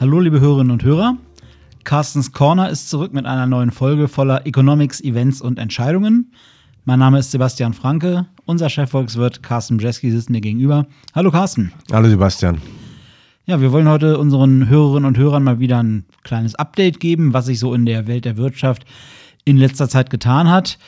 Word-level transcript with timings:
Hallo, 0.00 0.20
liebe 0.20 0.38
Hörerinnen 0.38 0.70
und 0.70 0.84
Hörer. 0.84 1.16
Carstens 1.82 2.30
Corner 2.30 2.70
ist 2.70 2.88
zurück 2.88 3.12
mit 3.12 3.26
einer 3.26 3.46
neuen 3.46 3.72
Folge 3.72 4.06
voller 4.06 4.46
Economics, 4.46 5.00
Events 5.00 5.40
und 5.40 5.58
Entscheidungen. 5.58 6.30
Mein 6.84 7.00
Name 7.00 7.18
ist 7.18 7.32
Sebastian 7.32 7.72
Franke. 7.72 8.26
Unser 8.44 8.70
Chefvolkswirt 8.70 9.42
Carsten 9.42 9.78
Bjeski 9.78 10.12
sitzt 10.12 10.30
mir 10.30 10.40
gegenüber. 10.40 10.86
Hallo 11.16 11.32
Carsten. 11.32 11.72
Hallo 11.90 12.08
Sebastian. 12.08 12.60
Ja, 13.46 13.60
wir 13.60 13.72
wollen 13.72 13.88
heute 13.88 14.18
unseren 14.18 14.68
Hörerinnen 14.68 15.04
und 15.04 15.18
Hörern 15.18 15.42
mal 15.42 15.58
wieder 15.58 15.82
ein 15.82 16.04
kleines 16.22 16.54
Update 16.54 17.00
geben, 17.00 17.32
was 17.32 17.46
sich 17.46 17.58
so 17.58 17.74
in 17.74 17.84
der 17.84 18.06
Welt 18.06 18.24
der 18.24 18.36
Wirtschaft 18.36 18.84
in 19.44 19.56
letzter 19.56 19.88
Zeit 19.88 20.10
getan 20.10 20.48
hat. 20.48 20.78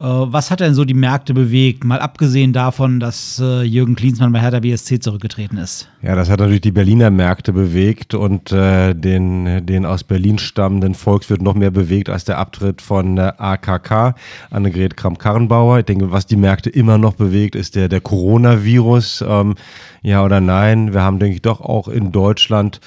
Äh, 0.00 0.04
was 0.04 0.50
hat 0.52 0.60
denn 0.60 0.74
so 0.74 0.84
die 0.84 0.94
Märkte 0.94 1.34
bewegt, 1.34 1.82
mal 1.82 1.98
abgesehen 1.98 2.52
davon, 2.52 3.00
dass 3.00 3.40
äh, 3.42 3.62
Jürgen 3.62 3.96
Klinsmann 3.96 4.32
bei 4.32 4.40
Hertha 4.40 4.60
BSC 4.60 5.00
zurückgetreten 5.00 5.58
ist? 5.58 5.88
Ja, 6.02 6.14
das 6.14 6.30
hat 6.30 6.38
natürlich 6.38 6.60
die 6.60 6.70
Berliner 6.70 7.10
Märkte 7.10 7.52
bewegt 7.52 8.14
und 8.14 8.52
äh, 8.52 8.94
den, 8.94 9.66
den 9.66 9.84
aus 9.84 10.04
Berlin 10.04 10.38
stammenden 10.38 10.94
Volkswirt 10.94 11.42
noch 11.42 11.54
mehr 11.54 11.72
bewegt 11.72 12.10
als 12.10 12.24
der 12.24 12.38
Abtritt 12.38 12.80
von 12.80 13.16
der 13.16 13.40
AKK, 13.40 14.14
Annegret 14.50 14.96
Kramp-Karrenbauer. 14.96 15.80
Ich 15.80 15.86
denke, 15.86 16.12
was 16.12 16.26
die 16.26 16.36
Märkte 16.36 16.70
immer 16.70 16.98
noch 16.98 17.14
bewegt, 17.14 17.56
ist 17.56 17.74
der, 17.74 17.88
der 17.88 18.00
Coronavirus. 18.00 19.24
Ähm, 19.26 19.56
ja 20.02 20.24
oder 20.24 20.40
nein? 20.40 20.94
Wir 20.94 21.02
haben, 21.02 21.18
denke 21.18 21.34
ich, 21.34 21.42
doch 21.42 21.60
auch 21.60 21.88
in 21.88 22.12
Deutschland 22.12 22.80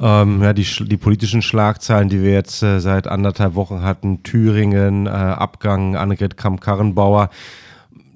ähm, 0.00 0.42
ja, 0.42 0.52
die, 0.52 0.64
die 0.64 0.96
politischen 0.96 1.42
Schlagzeilen, 1.42 2.08
die 2.08 2.22
wir 2.22 2.32
jetzt 2.32 2.62
äh, 2.62 2.80
seit 2.80 3.06
anderthalb 3.06 3.54
Wochen 3.54 3.82
hatten, 3.82 4.22
Thüringen, 4.22 5.06
äh, 5.06 5.10
Abgang 5.10 5.96
Annegret 5.96 6.36
Kamm-Karrenbauer, 6.36 7.30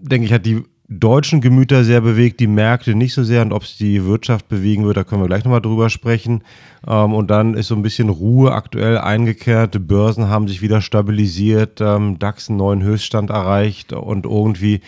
denke 0.01 0.27
ich, 0.27 0.33
hat 0.33 0.47
die 0.47 0.65
deutschen 0.89 1.43
Gemüter 1.43 1.85
sehr 1.85 2.01
bewegt, 2.01 2.41
die 2.41 2.47
Märkte 2.47 2.95
nicht 2.95 3.13
so 3.13 3.23
sehr. 3.23 3.43
Und 3.43 3.53
ob 3.53 3.63
es 3.63 3.77
die 3.77 4.07
Wirtschaft 4.07 4.49
bewegen 4.49 4.87
wird, 4.87 4.97
da 4.97 5.05
können 5.05 5.23
wir 5.23 5.29
gleich 5.29 5.45
nochmal 5.45 5.61
drüber 5.61 5.91
sprechen. 5.91 6.43
Ähm, 6.87 7.13
und 7.13 7.31
dann 7.31 7.55
ist 7.55 7.69
so 7.69 7.75
ein 7.75 7.83
bisschen 7.83 8.09
Ruhe 8.09 8.53
aktuell 8.53 8.99
eingekehrt, 8.99 9.75
die 9.75 9.79
Börsen 9.79 10.29
haben 10.29 10.49
sich 10.49 10.63
wieder 10.63 10.81
stabilisiert, 10.81 11.81
ähm, 11.81 12.19
DAX 12.19 12.49
einen 12.49 12.59
neuen 12.59 12.83
Höchststand 12.83 13.31
erreicht. 13.31 13.93
Und 13.93 14.25
irgendwie 14.25 14.81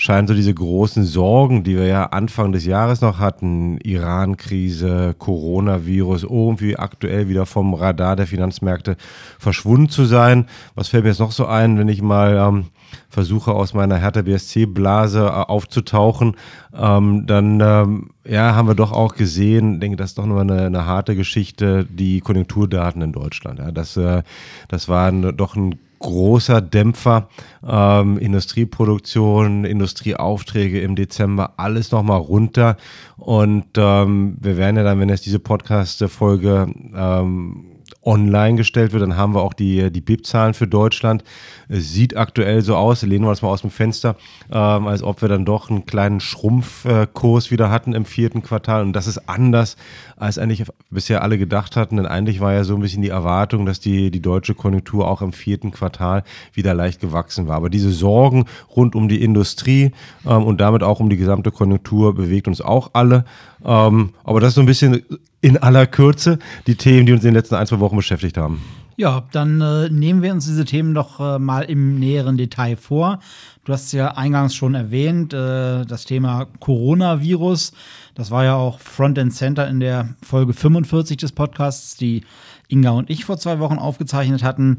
scheinen 0.00 0.26
so 0.26 0.32
diese 0.32 0.54
großen 0.54 1.04
Sorgen, 1.04 1.62
die 1.62 1.76
wir 1.76 1.86
ja 1.86 2.06
Anfang 2.06 2.52
des 2.52 2.64
Jahres 2.64 3.02
noch 3.02 3.18
hatten, 3.18 3.78
Iran-Krise, 3.82 5.14
Coronavirus, 5.18 6.22
irgendwie 6.22 6.78
aktuell 6.78 7.28
wieder 7.28 7.44
vom 7.44 7.74
Radar 7.74 8.16
der 8.16 8.26
Finanzmärkte 8.26 8.96
verschwunden 9.38 9.90
zu 9.90 10.06
sein. 10.06 10.46
Was 10.74 10.88
fällt 10.88 11.04
mir 11.04 11.10
jetzt 11.10 11.20
noch 11.20 11.32
so 11.32 11.44
ein, 11.44 11.78
wenn 11.78 11.88
ich 11.88 12.00
mal 12.00 12.34
ähm, 12.34 12.64
versuche 13.10 13.52
aus 13.52 13.74
meiner 13.74 13.96
Hertha 13.96 14.22
BSC-Blase 14.22 15.20
äh, 15.20 15.30
aufzutauchen, 15.30 16.34
ähm, 16.74 17.26
dann 17.26 17.60
ähm, 17.60 18.10
ja, 18.26 18.54
haben 18.54 18.68
wir 18.68 18.74
doch 18.74 18.92
auch 18.92 19.16
gesehen, 19.16 19.80
denke, 19.80 19.98
das 19.98 20.12
ist 20.12 20.18
doch 20.18 20.24
nochmal 20.24 20.50
eine, 20.50 20.64
eine 20.64 20.86
harte 20.86 21.14
Geschichte, 21.14 21.84
die 21.84 22.22
Konjunkturdaten 22.22 23.02
in 23.02 23.12
Deutschland. 23.12 23.58
Ja, 23.58 23.70
das, 23.70 23.98
äh, 23.98 24.22
das 24.68 24.88
war 24.88 25.08
ein, 25.08 25.36
doch 25.36 25.56
ein 25.56 25.78
großer 26.00 26.60
Dämpfer. 26.60 27.28
Ähm, 27.66 28.18
Industrieproduktion, 28.18 29.64
Industrieaufträge 29.64 30.80
im 30.80 30.96
Dezember, 30.96 31.54
alles 31.58 31.92
nochmal 31.92 32.18
runter. 32.18 32.76
Und 33.16 33.66
ähm, 33.76 34.36
wir 34.40 34.56
werden 34.56 34.76
ja 34.76 34.82
dann, 34.82 34.98
wenn 34.98 35.08
jetzt 35.08 35.26
diese 35.26 35.38
Podcast-Folge 35.38 36.66
ähm, 36.96 37.69
online 38.02 38.56
gestellt 38.56 38.92
wird, 38.92 39.02
dann 39.02 39.16
haben 39.16 39.34
wir 39.34 39.42
auch 39.42 39.52
die, 39.52 39.90
die 39.90 40.00
BIP-Zahlen 40.00 40.54
für 40.54 40.66
Deutschland. 40.66 41.22
Es 41.68 41.92
sieht 41.92 42.16
aktuell 42.16 42.62
so 42.62 42.76
aus, 42.76 43.02
lehnen 43.02 43.24
wir 43.24 43.30
uns 43.30 43.42
mal 43.42 43.48
aus 43.48 43.60
dem 43.60 43.70
Fenster, 43.70 44.16
ähm, 44.50 44.86
als 44.86 45.02
ob 45.02 45.20
wir 45.20 45.28
dann 45.28 45.44
doch 45.44 45.70
einen 45.70 45.84
kleinen 45.84 46.20
Schrumpfkurs 46.20 47.50
wieder 47.50 47.70
hatten 47.70 47.92
im 47.92 48.04
vierten 48.04 48.42
Quartal. 48.42 48.82
Und 48.82 48.94
das 48.94 49.06
ist 49.06 49.28
anders, 49.28 49.76
als 50.16 50.38
eigentlich 50.38 50.64
bisher 50.90 51.22
alle 51.22 51.38
gedacht 51.38 51.76
hatten. 51.76 51.96
Denn 51.96 52.06
eigentlich 52.06 52.40
war 52.40 52.52
ja 52.52 52.64
so 52.64 52.74
ein 52.74 52.80
bisschen 52.80 53.02
die 53.02 53.10
Erwartung, 53.10 53.66
dass 53.66 53.80
die, 53.80 54.10
die 54.10 54.22
deutsche 54.22 54.54
Konjunktur 54.54 55.08
auch 55.08 55.20
im 55.20 55.32
vierten 55.32 55.70
Quartal 55.70 56.24
wieder 56.54 56.74
leicht 56.74 57.00
gewachsen 57.00 57.48
war. 57.48 57.56
Aber 57.56 57.70
diese 57.70 57.90
Sorgen 57.90 58.46
rund 58.74 58.94
um 58.94 59.08
die 59.08 59.22
Industrie 59.22 59.92
ähm, 60.26 60.44
und 60.44 60.60
damit 60.60 60.82
auch 60.82 61.00
um 61.00 61.10
die 61.10 61.16
gesamte 61.16 61.50
Konjunktur 61.50 62.14
bewegt 62.14 62.48
uns 62.48 62.60
auch 62.60 62.90
alle. 62.94 63.24
Ähm, 63.64 64.10
aber 64.24 64.40
das 64.40 64.50
ist 64.50 64.54
so 64.56 64.60
ein 64.60 64.66
bisschen 64.66 65.02
in 65.40 65.56
aller 65.56 65.86
Kürze 65.86 66.38
die 66.66 66.74
Themen, 66.74 67.06
die 67.06 67.12
uns 67.12 67.22
in 67.22 67.28
den 67.28 67.34
letzten 67.34 67.54
ein, 67.54 67.66
zwei 67.66 67.80
Wochen 67.80 67.96
beschäftigt 67.96 68.36
haben. 68.36 68.60
Ja, 68.96 69.22
dann 69.32 69.62
äh, 69.62 69.88
nehmen 69.88 70.20
wir 70.20 70.30
uns 70.30 70.44
diese 70.44 70.66
Themen 70.66 70.92
doch 70.92 71.20
äh, 71.20 71.38
mal 71.38 71.62
im 71.62 71.98
näheren 71.98 72.36
Detail 72.36 72.76
vor. 72.76 73.20
Du 73.64 73.72
hast 73.72 73.92
ja 73.92 74.08
eingangs 74.08 74.54
schon 74.54 74.74
erwähnt, 74.74 75.32
äh, 75.32 75.86
das 75.86 76.04
Thema 76.04 76.48
Coronavirus. 76.60 77.72
Das 78.14 78.30
war 78.30 78.44
ja 78.44 78.56
auch 78.56 78.78
Front 78.78 79.18
and 79.18 79.32
Center 79.32 79.66
in 79.68 79.80
der 79.80 80.10
Folge 80.22 80.52
45 80.52 81.16
des 81.16 81.32
Podcasts, 81.32 81.96
die 81.96 82.24
Inga 82.70 82.90
und 82.90 83.10
ich 83.10 83.24
vor 83.24 83.38
zwei 83.38 83.58
Wochen 83.58 83.78
aufgezeichnet 83.78 84.42
hatten. 84.42 84.78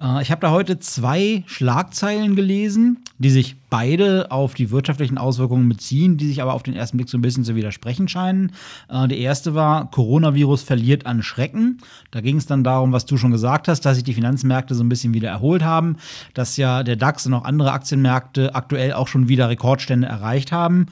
Äh, 0.00 0.22
ich 0.22 0.30
habe 0.30 0.40
da 0.40 0.50
heute 0.50 0.78
zwei 0.78 1.44
Schlagzeilen 1.46 2.36
gelesen, 2.36 2.98
die 3.18 3.30
sich 3.30 3.56
beide 3.70 4.30
auf 4.30 4.54
die 4.54 4.70
wirtschaftlichen 4.70 5.18
Auswirkungen 5.18 5.68
beziehen, 5.68 6.16
die 6.16 6.26
sich 6.26 6.42
aber 6.42 6.54
auf 6.54 6.62
den 6.62 6.74
ersten 6.74 6.96
Blick 6.96 7.08
so 7.08 7.18
ein 7.18 7.22
bisschen 7.22 7.44
zu 7.44 7.54
widersprechen 7.54 8.08
scheinen. 8.08 8.52
Äh, 8.88 9.08
die 9.08 9.20
erste 9.20 9.54
war, 9.54 9.90
Coronavirus 9.90 10.62
verliert 10.62 11.06
an 11.06 11.22
Schrecken. 11.22 11.78
Da 12.10 12.20
ging 12.20 12.36
es 12.36 12.46
dann 12.46 12.64
darum, 12.64 12.92
was 12.92 13.06
du 13.06 13.16
schon 13.16 13.30
gesagt 13.30 13.68
hast, 13.68 13.80
dass 13.82 13.96
sich 13.96 14.04
die 14.04 14.14
Finanzmärkte 14.14 14.74
so 14.74 14.84
ein 14.84 14.88
bisschen 14.88 15.14
wieder 15.14 15.30
erholt 15.30 15.62
haben, 15.62 15.96
dass 16.34 16.56
ja 16.56 16.82
der 16.82 16.96
DAX 16.96 17.26
und 17.26 17.34
auch 17.34 17.44
andere 17.44 17.72
Aktienmärkte 17.72 18.54
aktuell 18.54 18.92
auch 18.92 19.08
schon 19.08 19.28
wieder 19.28 19.48
Rekordstände 19.48 20.06
erreicht 20.06 20.52
haben. 20.52 20.86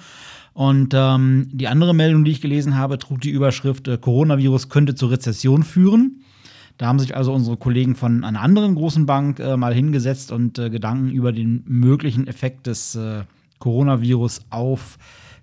Und 0.52 0.94
ähm, 0.94 1.48
die 1.52 1.68
andere 1.68 1.94
Meldung, 1.94 2.24
die 2.24 2.32
ich 2.32 2.40
gelesen 2.40 2.76
habe, 2.76 2.98
trug 2.98 3.20
die 3.20 3.30
Überschrift, 3.30 3.88
äh, 3.88 3.96
Coronavirus 3.96 4.68
könnte 4.68 4.94
zur 4.94 5.10
Rezession 5.10 5.62
führen. 5.62 6.24
Da 6.80 6.86
haben 6.86 6.98
sich 6.98 7.14
also 7.14 7.34
unsere 7.34 7.58
Kollegen 7.58 7.94
von 7.94 8.24
einer 8.24 8.40
anderen 8.40 8.74
großen 8.74 9.04
Bank 9.04 9.38
äh, 9.38 9.54
mal 9.58 9.74
hingesetzt 9.74 10.32
und 10.32 10.58
äh, 10.58 10.70
Gedanken 10.70 11.10
über 11.10 11.30
den 11.30 11.62
möglichen 11.66 12.26
Effekt 12.26 12.66
des 12.66 12.94
äh, 12.94 13.24
Coronavirus 13.58 14.46
auf 14.48 14.96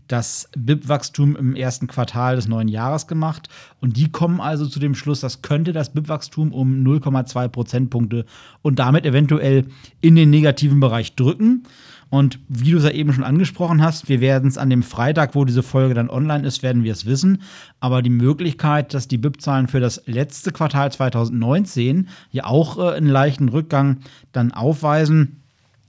das 0.07 0.50
BIP-Wachstum 0.57 1.35
im 1.35 1.56
ersten 1.56 1.88
Quartal 1.88 2.35
des 2.35 2.47
neuen 2.47 2.68
Jahres 2.68 3.07
gemacht. 3.07 3.50
Und 3.81 3.97
die 3.97 4.09
kommen 4.09 4.40
also 4.40 4.66
zu 4.66 4.79
dem 4.79 4.95
Schluss, 4.95 5.19
das 5.19 5.41
könnte 5.41 5.73
das 5.73 5.91
BIP-Wachstum 5.94 6.53
um 6.53 6.84
0,2 6.84 7.47
Prozentpunkte 7.50 8.25
und 8.62 8.79
damit 8.79 9.06
eventuell 9.06 9.66
in 10.01 10.16
den 10.16 10.29
negativen 10.29 10.79
Bereich 10.79 11.16
drücken. 11.16 11.63
Und 12.09 12.40
wie 12.47 12.72
du 12.72 12.78
es 12.78 12.85
ja 12.85 12.91
eben 12.91 13.12
schon 13.12 13.25
angesprochen 13.25 13.81
hast, 13.81 14.07
wir 14.07 14.22
werden 14.22 14.47
es 14.47 14.57
an 14.57 14.69
dem 14.69 14.81
Freitag, 14.81 15.35
wo 15.35 15.44
diese 15.44 15.63
Folge 15.63 15.94
dann 15.94 16.09
online 16.09 16.47
ist, 16.47 16.63
werden 16.63 16.84
wir 16.84 16.94
es 16.94 17.06
wissen. 17.06 17.41
Aber 17.81 18.01
die 18.01 18.09
Möglichkeit, 18.09 18.94
dass 18.94 19.09
die 19.09 19.17
BIP-Zahlen 19.17 19.67
für 19.67 19.81
das 19.81 20.03
letzte 20.06 20.51
Quartal 20.51 20.91
2019 20.91 22.07
ja 22.31 22.46
auch 22.46 22.78
äh, 22.78 22.96
einen 22.96 23.09
leichten 23.09 23.50
Rückgang 23.50 23.97
dann 24.31 24.53
aufweisen, 24.53 25.41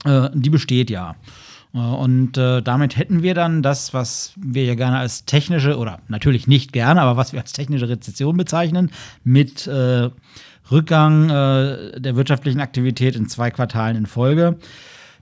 äh, 0.03 0.29
die 0.33 0.49
besteht 0.49 0.89
ja. 0.89 1.15
Äh, 1.73 1.77
und 1.77 2.37
äh, 2.37 2.61
damit 2.61 2.97
hätten 2.97 3.23
wir 3.23 3.33
dann 3.33 3.61
das, 3.61 3.93
was 3.93 4.33
wir 4.37 4.65
ja 4.65 4.75
gerne 4.75 4.97
als 4.97 5.25
technische, 5.25 5.77
oder 5.77 5.99
natürlich 6.07 6.47
nicht 6.47 6.73
gerne, 6.73 7.01
aber 7.01 7.17
was 7.17 7.33
wir 7.33 7.41
als 7.41 7.53
technische 7.53 7.89
Rezession 7.89 8.37
bezeichnen, 8.37 8.91
mit 9.23 9.67
äh, 9.67 10.09
Rückgang 10.71 11.29
äh, 11.29 11.99
der 11.99 12.15
wirtschaftlichen 12.15 12.59
Aktivität 12.59 13.15
in 13.15 13.27
zwei 13.27 13.51
Quartalen 13.51 13.97
in 13.97 14.05
Folge. 14.05 14.57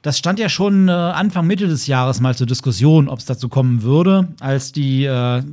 Das 0.01 0.17
stand 0.17 0.39
ja 0.39 0.49
schon 0.49 0.89
äh, 0.89 0.91
Anfang, 0.91 1.47
Mitte 1.47 1.67
des 1.67 1.87
Jahres 1.87 2.19
mal 2.19 2.35
zur 2.35 2.47
Diskussion, 2.47 3.07
ob 3.09 3.19
es 3.19 3.25
dazu 3.25 3.49
kommen 3.49 3.81
würde, 3.81 4.29
als 4.39 4.71
die 4.71 5.05
äh, 5.05 5.43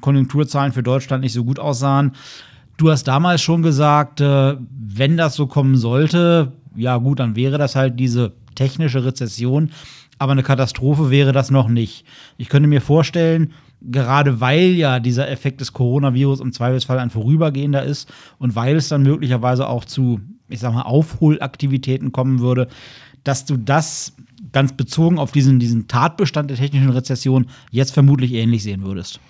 Konjunkturzahlen 0.00 0.72
für 0.72 0.82
Deutschland 0.82 1.22
nicht 1.22 1.32
so 1.32 1.44
gut 1.44 1.58
aussahen. 1.58 2.12
Du 2.76 2.90
hast 2.90 3.04
damals 3.04 3.40
schon 3.40 3.62
gesagt, 3.62 4.20
wenn 4.20 5.16
das 5.16 5.34
so 5.34 5.46
kommen 5.46 5.76
sollte, 5.76 6.52
ja 6.74 6.96
gut, 6.96 7.20
dann 7.20 7.36
wäre 7.36 7.56
das 7.56 7.76
halt 7.76 8.00
diese 8.00 8.32
technische 8.54 9.04
Rezession, 9.04 9.70
aber 10.18 10.32
eine 10.32 10.42
Katastrophe 10.42 11.10
wäre 11.10 11.32
das 11.32 11.50
noch 11.50 11.68
nicht. 11.68 12.04
Ich 12.36 12.48
könnte 12.48 12.68
mir 12.68 12.80
vorstellen, 12.80 13.52
gerade 13.80 14.40
weil 14.40 14.70
ja 14.70 15.00
dieser 15.00 15.30
Effekt 15.30 15.60
des 15.60 15.72
Coronavirus 15.72 16.40
im 16.40 16.52
Zweifelsfall 16.52 16.98
ein 16.98 17.10
vorübergehender 17.10 17.82
ist 17.82 18.12
und 18.38 18.54
weil 18.54 18.76
es 18.76 18.88
dann 18.88 19.02
möglicherweise 19.02 19.68
auch 19.68 19.84
zu, 19.84 20.20
ich 20.48 20.60
sag 20.60 20.72
mal, 20.72 20.82
Aufholaktivitäten 20.82 22.12
kommen 22.12 22.40
würde, 22.40 22.68
dass 23.24 23.44
du 23.44 23.56
das 23.56 24.14
ganz 24.52 24.74
bezogen 24.74 25.18
auf 25.18 25.32
diesen, 25.32 25.58
diesen 25.58 25.88
Tatbestand 25.88 26.50
der 26.50 26.56
technischen 26.56 26.90
Rezession 26.90 27.46
jetzt 27.70 27.92
vermutlich 27.92 28.32
ähnlich 28.32 28.62
sehen 28.62 28.84
würdest. 28.84 29.20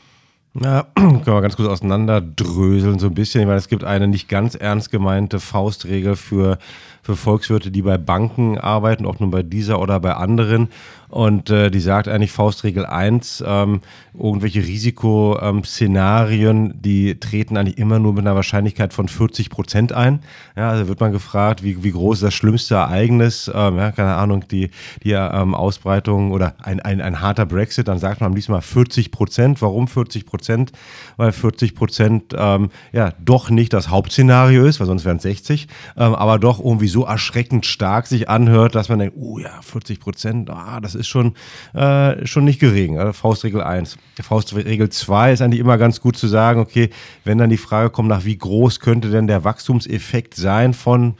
Ja, 0.60 0.86
können 0.94 1.26
wir 1.26 1.40
ganz 1.40 1.56
kurz 1.56 1.68
auseinanderdröseln 1.68 3.00
so 3.00 3.08
ein 3.08 3.14
bisschen. 3.14 3.40
Ich 3.40 3.46
meine, 3.46 3.58
es 3.58 3.68
gibt 3.68 3.82
eine 3.82 4.06
nicht 4.06 4.28
ganz 4.28 4.54
ernst 4.54 4.90
gemeinte 4.92 5.40
Faustregel 5.40 6.14
für, 6.14 6.58
für 7.02 7.16
Volkswirte, 7.16 7.72
die 7.72 7.82
bei 7.82 7.98
Banken 7.98 8.56
arbeiten, 8.58 9.04
auch 9.04 9.18
nur 9.18 9.32
bei 9.32 9.42
dieser 9.42 9.80
oder 9.80 9.98
bei 9.98 10.14
anderen. 10.14 10.68
Und 11.14 11.48
äh, 11.48 11.70
die 11.70 11.78
sagt 11.78 12.08
eigentlich 12.08 12.32
Faustregel 12.32 12.84
1, 12.84 13.44
ähm, 13.46 13.82
irgendwelche 14.18 14.66
Risikoszenarien, 14.66 16.74
die 16.82 17.20
treten 17.20 17.56
eigentlich 17.56 17.78
immer 17.78 18.00
nur 18.00 18.14
mit 18.14 18.26
einer 18.26 18.34
Wahrscheinlichkeit 18.34 18.92
von 18.92 19.06
40 19.06 19.48
Prozent 19.48 19.92
ein. 19.92 20.18
Ja, 20.56 20.70
also 20.70 20.88
wird 20.88 20.98
man 20.98 21.12
gefragt, 21.12 21.62
wie, 21.62 21.84
wie 21.84 21.92
groß 21.92 22.16
ist 22.16 22.24
das 22.24 22.34
schlimmste 22.34 22.74
Ereignis, 22.74 23.48
ähm, 23.54 23.76
ja, 23.76 23.92
keine 23.92 24.16
Ahnung, 24.16 24.48
die, 24.48 24.70
die 25.04 25.12
ähm, 25.12 25.54
Ausbreitung 25.54 26.32
oder 26.32 26.56
ein, 26.60 26.80
ein, 26.80 27.00
ein 27.00 27.20
harter 27.20 27.46
Brexit, 27.46 27.86
dann 27.86 28.00
sagt 28.00 28.20
man 28.20 28.30
am 28.30 28.34
liebsten 28.34 28.50
mal 28.50 28.60
40 28.60 29.12
Prozent. 29.12 29.62
Warum 29.62 29.86
40 29.86 30.26
Prozent? 30.26 30.72
Weil 31.16 31.30
40 31.30 31.76
Prozent 31.76 32.34
ähm, 32.36 32.70
ja 32.92 33.12
doch 33.24 33.50
nicht 33.50 33.72
das 33.72 33.88
Hauptszenario 33.88 34.64
ist, 34.64 34.80
weil 34.80 34.88
sonst 34.88 35.04
wären 35.04 35.18
es 35.18 35.22
60, 35.22 35.68
ähm, 35.96 36.16
aber 36.16 36.40
doch 36.40 36.58
irgendwie 36.58 36.88
so 36.88 37.04
erschreckend 37.04 37.66
stark 37.66 38.08
sich 38.08 38.28
anhört, 38.28 38.74
dass 38.74 38.88
man 38.88 38.98
denkt, 38.98 39.14
oh 39.16 39.38
ja, 39.38 39.62
40 39.62 40.00
Prozent, 40.00 40.50
ah, 40.50 40.80
das 40.80 40.96
ist 40.96 41.03
schon, 41.08 41.34
äh, 41.74 42.26
schon 42.26 42.44
nicht 42.44 42.60
gering. 42.60 42.98
Also 42.98 43.12
Faustregel 43.12 43.62
1. 43.62 43.96
Faustregel 44.20 44.88
2 44.88 45.32
ist 45.32 45.42
eigentlich 45.42 45.60
immer 45.60 45.78
ganz 45.78 46.00
gut 46.00 46.16
zu 46.16 46.28
sagen, 46.28 46.60
okay, 46.60 46.90
wenn 47.24 47.38
dann 47.38 47.50
die 47.50 47.56
Frage 47.56 47.90
kommt, 47.90 48.08
nach 48.08 48.24
wie 48.24 48.36
groß 48.36 48.80
könnte 48.80 49.10
denn 49.10 49.26
der 49.26 49.44
Wachstumseffekt 49.44 50.34
sein 50.34 50.74
von 50.74 51.14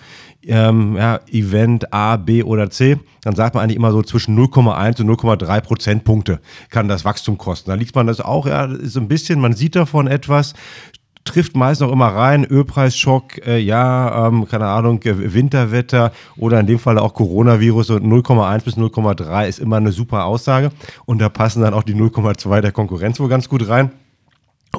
ähm, 0.46 0.96
ja, 0.96 1.20
Event 1.30 1.92
A, 1.92 2.16
B 2.16 2.42
oder 2.42 2.70
C, 2.70 2.98
dann 3.22 3.34
sagt 3.34 3.54
man 3.54 3.64
eigentlich 3.64 3.76
immer 3.76 3.92
so 3.92 4.02
zwischen 4.02 4.38
0,1 4.38 5.00
und 5.00 5.10
0,3 5.10 5.60
Prozentpunkte 5.60 6.40
kann 6.70 6.88
das 6.88 7.04
Wachstum 7.04 7.38
kosten. 7.38 7.70
Da 7.70 7.76
liegt 7.76 7.94
man 7.94 8.06
das 8.06 8.20
auch, 8.20 8.46
ja, 8.46 8.68
so 8.82 9.00
ein 9.00 9.08
bisschen, 9.08 9.40
man 9.40 9.54
sieht 9.54 9.76
davon 9.76 10.06
etwas, 10.06 10.54
trifft 11.24 11.56
meist 11.56 11.80
noch 11.80 11.90
immer 11.90 12.08
rein. 12.08 12.44
Ölpreisschock, 12.44 13.46
äh, 13.46 13.58
ja, 13.58 14.28
ähm, 14.28 14.46
keine 14.46 14.66
Ahnung, 14.66 15.00
Winterwetter 15.02 16.12
oder 16.36 16.60
in 16.60 16.66
dem 16.66 16.78
Fall 16.78 16.98
auch 16.98 17.14
Coronavirus 17.14 17.90
und 17.90 18.04
0,1 18.04 18.64
bis 18.64 18.76
0,3 18.76 19.48
ist 19.48 19.58
immer 19.58 19.76
eine 19.76 19.92
super 19.92 20.24
Aussage. 20.24 20.70
Und 21.06 21.20
da 21.20 21.28
passen 21.28 21.62
dann 21.62 21.74
auch 21.74 21.82
die 21.82 21.94
0,2 21.94 22.60
der 22.60 22.72
Konkurrenz 22.72 23.18
wohl 23.20 23.28
ganz 23.28 23.48
gut 23.48 23.68
rein 23.68 23.90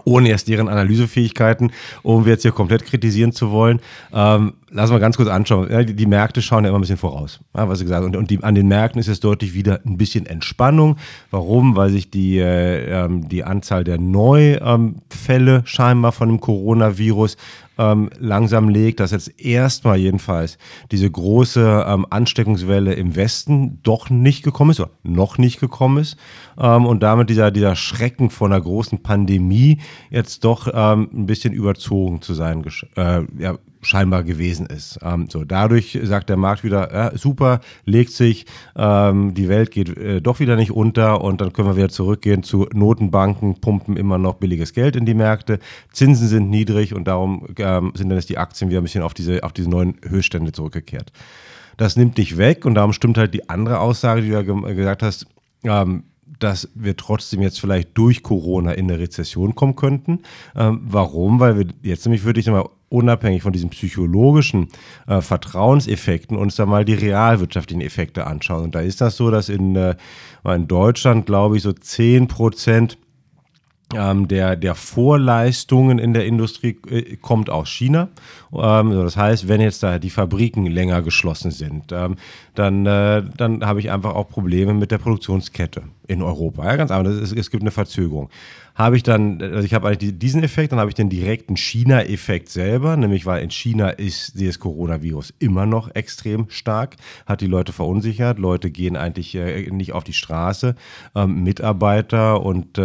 ohne 0.04 0.30
erst 0.30 0.48
deren 0.48 0.68
Analysefähigkeiten, 0.68 1.72
um 2.04 2.26
wir 2.26 2.34
jetzt 2.34 2.42
hier 2.42 2.52
komplett 2.52 2.86
kritisieren 2.86 3.32
zu 3.32 3.52
wollen. 3.52 3.80
Ähm, 4.14 4.54
lass 4.72 4.92
mal 4.92 5.00
ganz 5.00 5.18
kurz 5.18 5.30
anschauen. 5.30 5.70
Ja, 5.72 5.84
die, 5.84 5.96
die, 5.96 6.06
Märkte 6.06 6.42
schauen 6.42 6.64
ja 6.64 6.70
immer 6.70 6.80
ein 6.80 6.82
bisschen 6.82 6.98
voraus, 6.98 7.40
ja, 7.56 7.68
was 7.68 7.80
ich 7.80 7.86
gesagt 7.86 7.98
habe. 7.98 8.08
Und, 8.08 8.16
und 8.16 8.30
die, 8.30 8.44
an 8.44 8.56
den 8.56 8.68
Märkten 8.68 9.00
ist 9.00 9.08
jetzt 9.08 9.24
deutlich 9.24 9.54
wieder 9.54 9.80
ein 9.86 9.98
bisschen 9.98 10.26
Entspannung. 10.26 10.98
Warum? 11.32 11.76
Weil 11.76 11.90
sich 11.90 12.10
die, 12.12 12.38
äh, 12.40 13.06
ähm, 13.06 13.28
die 13.30 13.44
Anzahl 13.44 13.84
der 13.84 13.98
Neufälle 13.98 15.64
scheinbar 15.66 16.12
von 16.12 16.30
dem 16.30 16.40
Coronavirus 16.40 17.38
ähm, 17.78 18.10
langsam 18.20 18.70
legt, 18.70 19.00
dass 19.00 19.12
jetzt 19.12 19.40
erstmal 19.40 19.98
jedenfalls 19.98 20.58
diese 20.92 21.10
große 21.10 21.86
ähm, 21.88 22.06
Ansteckungswelle 22.10 22.94
im 22.94 23.16
Westen 23.16 23.80
doch 23.84 24.10
nicht 24.10 24.44
gekommen 24.44 24.72
ist 24.72 24.80
oder 24.80 24.92
noch 25.04 25.38
nicht 25.38 25.60
gekommen 25.60 25.98
ist 25.98 26.18
ähm, 26.58 26.86
und 26.86 27.04
damit 27.04 27.30
dieser, 27.30 27.52
dieser 27.52 27.76
Schrecken 27.76 28.30
vor 28.30 28.48
einer 28.48 28.62
großen 28.62 29.04
Pandemie 29.04 29.80
jetzt 30.10 30.44
doch 30.44 30.68
ähm, 30.74 31.10
ein 31.14 31.26
bisschen 31.26 31.54
überzogen 31.54 32.22
zu 32.22 32.34
sein 32.34 32.64
äh, 32.96 33.22
ja, 33.38 33.58
scheinbar 33.86 34.24
gewesen 34.24 34.66
ist. 34.66 35.00
Ähm, 35.02 35.28
so, 35.30 35.44
dadurch 35.44 36.00
sagt 36.04 36.30
der 36.30 36.38
Markt 36.38 36.64
wieder, 36.64 36.94
ja, 36.94 37.18
super, 37.18 37.62
legt 37.86 38.12
sich, 38.12 38.46
ähm, 38.76 39.34
die 39.34 39.48
Welt 39.48 39.72
geht 39.72 39.96
äh, 39.98 40.22
doch 40.22 40.40
wieder 40.40 40.56
nicht 40.56 40.72
unter 40.72 41.22
und 41.22 41.42
dann 41.42 41.54
können 41.54 41.68
wir 41.68 41.78
wieder 41.78 41.90
zurückgehen 41.90 42.44
zu 42.44 42.68
Notenbanken, 42.74 43.62
pumpen 43.62 43.98
immer 43.98 44.18
noch 44.18 44.36
billiges 44.36 44.74
Geld 44.74 44.96
in 44.96 45.06
die 45.06 45.14
Märkte, 45.14 45.60
Zinsen 45.92 46.28
sind 46.28 46.50
niedrig 46.50 46.94
und 46.94 47.08
darum 47.08 47.48
ähm, 47.58 47.92
sind 47.96 48.10
dann 48.10 48.18
jetzt 48.18 48.30
die 48.30 48.38
Aktien 48.38 48.70
wieder 48.70 48.82
ein 48.82 48.84
bisschen 48.84 49.04
auf 49.04 49.14
diese, 49.14 49.44
auf 49.44 49.54
diese 49.54 49.70
neuen 49.70 49.96
Höchststände 50.04 50.52
zurückgekehrt. 50.52 51.12
Das 51.78 51.96
nimmt 51.96 52.18
dich 52.18 52.38
weg 52.38 52.66
und 52.66 52.76
darum 52.76 52.94
stimmt 52.94 53.18
halt 53.18 53.34
die 53.34 53.50
andere 53.50 53.80
Aussage, 53.80 54.22
die 54.22 54.30
du 54.30 54.34
ja 54.34 54.42
gesagt 54.42 55.04
hast, 55.04 55.28
ähm, 55.64 56.04
dass 56.40 56.70
wir 56.74 56.98
trotzdem 56.98 57.42
jetzt 57.42 57.60
vielleicht 57.60 57.98
durch 57.98 58.24
Corona 58.24 58.72
in 58.72 58.90
eine 58.90 59.00
Rezession 59.00 59.56
kommen 59.56 59.76
könnten. 59.76 60.20
Ähm, 60.56 60.82
warum? 60.84 61.40
Weil 61.40 61.58
wir 61.58 61.68
jetzt 61.84 62.06
nämlich 62.06 62.24
würde 62.24 62.40
ich 62.40 62.48
mal 62.48 62.68
unabhängig 62.90 63.44
von 63.44 63.54
diesen 63.54 63.70
psychologischen 63.70 64.70
äh, 65.08 65.22
Vertrauenseffekten 65.22 66.38
uns 66.38 66.56
da 66.56 66.66
mal 66.66 66.86
die 66.86 66.94
realwirtschaftlichen 66.94 67.82
Effekte 67.82 68.28
anschauen. 68.28 68.66
Und 68.66 68.76
da 68.76 68.82
ist 68.82 69.02
das 69.02 69.18
so, 69.18 69.32
dass 69.32 69.50
in, 69.50 69.76
äh, 69.76 69.96
in 70.46 70.68
Deutschland, 70.68 71.26
glaube 71.26 71.58
ich, 71.58 71.64
so 71.64 71.74
10 71.74 72.28
Prozent 72.28 72.98
ähm, 73.94 74.28
der, 74.28 74.56
der 74.56 74.76
Vorleistungen 74.76 76.00
in 76.00 76.14
der 76.14 76.26
Industrie 76.26 76.78
äh, 76.90 77.18
kommt 77.18 77.50
aus 77.50 77.70
China. 77.70 78.10
Ähm, 78.54 78.92
das 78.92 79.16
heißt, 79.18 79.48
wenn 79.48 79.62
jetzt 79.62 79.84
da 79.84 80.00
die 80.00 80.10
Fabriken 80.10 80.66
länger 80.66 81.02
geschlossen 81.02 81.52
sind, 81.52 81.92
ähm, 81.92 82.16
dann, 82.56 82.86
äh, 82.86 83.24
dann 83.38 83.66
habe 83.66 83.80
ich 83.80 83.92
einfach 83.92 84.16
auch 84.16 84.30
Probleme 84.30 84.74
mit 84.74 84.92
der 84.92 84.98
Produktionskette 84.98 85.84
in 86.08 86.22
Europa. 86.22 86.66
Ja, 86.66 86.76
ganz 86.76 86.92
einfach, 86.92 87.12
ist, 87.12 87.32
es 87.32 87.52
gibt 87.52 87.64
eine 87.64 87.72
Verzögerung 87.72 88.30
habe 88.76 88.98
ich 88.98 89.04
dann, 89.04 89.42
also 89.42 89.66
ich 89.66 89.74
habe 89.74 89.88
eigentlich 89.88 90.20
diesen 90.20 90.44
Effekt, 90.44 90.74
dann 90.74 90.80
habe 90.80 90.90
ich 90.90 90.96
den 90.96 91.10
direkten 91.10 91.56
China-Effekt 91.56 92.50
selber, 92.50 92.98
nämlich 92.98 93.26
weil 93.26 93.42
in 93.42 93.50
China 93.50 93.90
ist 93.90 94.38
dieses 94.38 94.60
Coronavirus 94.60 95.34
immer 95.40 95.66
noch 95.66 95.96
extrem 95.96 96.50
stark, 96.50 96.98
hat 97.26 97.40
die 97.40 97.48
Leute 97.48 97.72
verunsichert, 97.72 98.38
Leute 98.38 98.70
gehen 98.70 98.98
eigentlich 98.98 99.34
äh, 99.36 99.70
nicht 99.72 99.94
auf 99.94 100.04
die 100.04 100.14
Straße, 100.14 100.76
ähm, 101.16 101.44
Mitarbeiter 101.44 102.42
und 102.42 102.78
äh, 102.78 102.82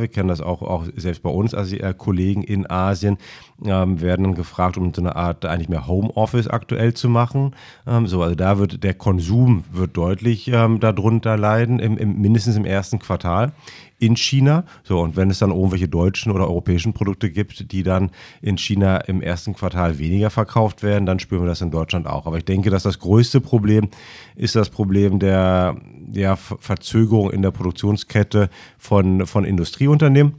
wir 0.00 0.08
kennen 0.08 0.28
das 0.28 0.40
auch, 0.40 0.62
auch 0.62 0.86
selbst 0.96 1.22
bei 1.22 1.30
uns, 1.30 1.54
also 1.54 1.76
äh, 1.76 1.94
Kollegen 1.96 2.42
in 2.42 2.68
Asien, 2.68 3.16
ähm, 3.64 4.00
werden 4.00 4.24
dann 4.24 4.34
gefragt, 4.34 4.76
um 4.76 4.92
so 4.94 5.02
eine 5.02 5.16
Art 5.16 5.44
eigentlich 5.44 5.68
mehr 5.68 5.86
Homeoffice 5.86 6.48
aktuell 6.48 6.94
zu 6.94 7.08
machen. 7.08 7.54
Ähm, 7.86 8.06
so, 8.06 8.22
also 8.22 8.34
da 8.34 8.58
wird 8.58 8.82
der 8.82 8.94
Konsum 8.94 9.64
wird 9.72 9.96
deutlich 9.96 10.48
ähm, 10.48 10.80
darunter 10.80 11.36
leiden, 11.36 11.78
im, 11.78 11.96
im, 11.98 12.20
mindestens 12.20 12.56
im 12.56 12.64
ersten 12.64 12.98
Quartal 12.98 13.52
in 13.98 14.16
China. 14.16 14.64
So, 14.82 14.98
und 15.00 15.16
wenn 15.16 15.30
es 15.30 15.38
dann 15.38 15.50
irgendwelche 15.50 15.88
deutschen 15.88 16.32
oder 16.32 16.48
europäischen 16.48 16.94
Produkte 16.94 17.30
gibt, 17.30 17.70
die 17.70 17.82
dann 17.82 18.10
in 18.40 18.56
China 18.56 18.96
im 18.96 19.20
ersten 19.20 19.54
Quartal 19.54 19.98
weniger 19.98 20.30
verkauft 20.30 20.82
werden, 20.82 21.06
dann 21.06 21.18
spüren 21.18 21.42
wir 21.42 21.48
das 21.48 21.60
in 21.60 21.70
Deutschland 21.70 22.06
auch. 22.06 22.26
Aber 22.26 22.38
ich 22.38 22.44
denke, 22.44 22.70
dass 22.70 22.82
das 22.82 22.98
größte 22.98 23.40
Problem 23.40 23.88
ist 24.36 24.56
das 24.56 24.70
Problem 24.70 25.18
der, 25.18 25.76
der 25.84 26.36
Verzögerung 26.36 27.30
in 27.30 27.42
der 27.42 27.50
Produktionskette 27.50 28.48
von, 28.78 29.26
von 29.26 29.44
Industrieunternehmen. 29.44 30.34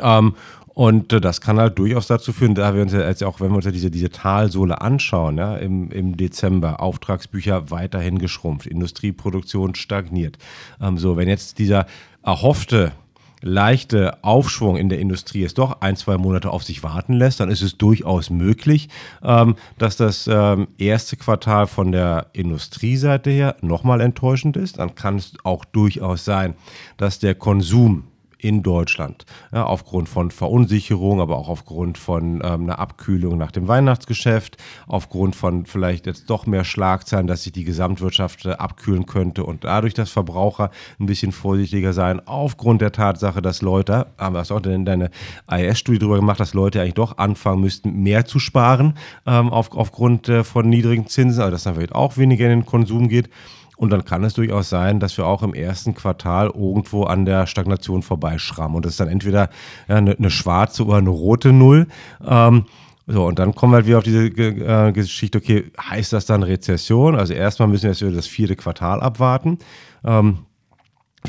Ähm, 0.00 0.34
und 0.76 1.10
äh, 1.14 1.22
das 1.22 1.40
kann 1.40 1.58
halt 1.58 1.78
durchaus 1.78 2.06
dazu 2.06 2.34
führen, 2.34 2.54
da 2.54 2.74
wir 2.74 2.82
uns 2.82 2.92
ja 2.92 3.08
jetzt 3.08 3.24
auch, 3.24 3.40
wenn 3.40 3.48
wir 3.48 3.56
uns 3.56 3.64
ja 3.64 3.70
diese, 3.70 3.90
diese 3.90 4.10
Talsohle 4.10 4.82
anschauen, 4.82 5.38
ja, 5.38 5.56
im, 5.56 5.90
im 5.90 6.18
Dezember, 6.18 6.80
Auftragsbücher 6.80 7.70
weiterhin 7.70 8.18
geschrumpft, 8.18 8.66
Industrieproduktion 8.66 9.74
stagniert. 9.74 10.36
Ähm, 10.78 10.98
so, 10.98 11.16
wenn 11.16 11.30
jetzt 11.30 11.58
dieser 11.58 11.86
erhoffte 12.22 12.92
leichte 13.40 14.22
Aufschwung 14.22 14.76
in 14.76 14.90
der 14.90 14.98
Industrie 14.98 15.44
es 15.44 15.54
doch 15.54 15.80
ein, 15.80 15.96
zwei 15.96 16.18
Monate 16.18 16.50
auf 16.50 16.62
sich 16.62 16.82
warten 16.82 17.14
lässt, 17.14 17.40
dann 17.40 17.50
ist 17.50 17.62
es 17.62 17.78
durchaus 17.78 18.28
möglich, 18.28 18.90
ähm, 19.22 19.56
dass 19.78 19.96
das 19.96 20.28
ähm, 20.30 20.68
erste 20.76 21.16
Quartal 21.16 21.68
von 21.68 21.90
der 21.90 22.26
Industrieseite 22.34 23.30
her 23.30 23.56
nochmal 23.62 24.02
enttäuschend 24.02 24.58
ist. 24.58 24.78
Dann 24.78 24.94
kann 24.94 25.16
es 25.16 25.32
auch 25.42 25.64
durchaus 25.64 26.26
sein, 26.26 26.54
dass 26.98 27.18
der 27.18 27.34
Konsum 27.34 28.04
in 28.38 28.62
Deutschland. 28.62 29.24
Ja, 29.52 29.64
aufgrund 29.64 30.08
von 30.08 30.30
Verunsicherung, 30.30 31.20
aber 31.20 31.36
auch 31.38 31.48
aufgrund 31.48 31.98
von 31.98 32.42
ähm, 32.44 32.64
einer 32.64 32.78
Abkühlung 32.78 33.38
nach 33.38 33.50
dem 33.50 33.66
Weihnachtsgeschäft, 33.68 34.56
aufgrund 34.86 35.34
von 35.34 35.66
vielleicht 35.66 36.06
jetzt 36.06 36.28
doch 36.28 36.46
mehr 36.46 36.64
Schlagzeilen, 36.64 37.26
dass 37.26 37.44
sich 37.44 37.52
die 37.52 37.64
Gesamtwirtschaft 37.64 38.46
äh, 38.46 38.52
abkühlen 38.52 39.06
könnte 39.06 39.44
und 39.44 39.64
dadurch, 39.64 39.94
dass 39.94 40.10
Verbraucher 40.10 40.70
ein 41.00 41.06
bisschen 41.06 41.32
vorsichtiger 41.32 41.92
sein, 41.92 42.20
aufgrund 42.26 42.82
der 42.82 42.92
Tatsache, 42.92 43.40
dass 43.40 43.62
Leute, 43.62 44.06
haben 44.18 44.34
wir 44.34 44.42
auch 44.42 44.64
in 44.64 44.84
deine 44.84 45.10
IS-Studie 45.50 45.98
darüber 45.98 46.16
gemacht, 46.16 46.40
dass 46.40 46.54
Leute 46.54 46.80
eigentlich 46.80 46.94
doch 46.94 47.18
anfangen 47.18 47.62
müssten, 47.62 48.02
mehr 48.02 48.26
zu 48.26 48.38
sparen 48.38 48.94
ähm, 49.26 49.48
auf, 49.50 49.72
aufgrund 49.72 50.28
äh, 50.28 50.44
von 50.44 50.68
niedrigen 50.68 51.06
Zinsen, 51.06 51.40
also 51.40 51.52
dass 51.52 51.64
dann 51.64 51.74
vielleicht 51.74 51.94
auch 51.94 52.16
weniger 52.16 52.44
in 52.44 52.60
den 52.60 52.66
Konsum 52.66 53.08
geht. 53.08 53.30
Und 53.76 53.90
dann 53.90 54.04
kann 54.04 54.24
es 54.24 54.34
durchaus 54.34 54.70
sein, 54.70 55.00
dass 55.00 55.18
wir 55.18 55.26
auch 55.26 55.42
im 55.42 55.54
ersten 55.54 55.94
Quartal 55.94 56.46
irgendwo 56.46 57.04
an 57.04 57.26
der 57.26 57.46
Stagnation 57.46 58.02
vorbeischrammen. 58.02 58.76
Und 58.76 58.86
das 58.86 58.92
ist 58.92 59.00
dann 59.00 59.08
entweder 59.08 59.50
ja, 59.88 59.96
eine, 59.96 60.16
eine, 60.16 60.30
schwarze 60.30 60.84
oder 60.84 60.96
eine 60.98 61.10
rote 61.10 61.52
Null. 61.52 61.86
Ähm, 62.26 62.64
so, 63.06 63.24
und 63.26 63.38
dann 63.38 63.54
kommen 63.54 63.72
wir 63.72 63.76
halt 63.76 63.86
wieder 63.86 63.98
auf 63.98 64.04
diese 64.04 64.26
äh, 64.26 64.92
Geschichte, 64.92 65.38
okay, 65.38 65.70
heißt 65.78 66.12
das 66.12 66.26
dann 66.26 66.42
Rezession? 66.42 67.14
Also 67.14 67.34
erstmal 67.34 67.68
müssen 67.68 67.84
wir 67.84 67.90
jetzt 67.90 68.00
wieder 68.00 68.12
das 68.12 68.26
vierte 68.26 68.56
Quartal 68.56 69.00
abwarten. 69.00 69.58
Ähm, 70.04 70.38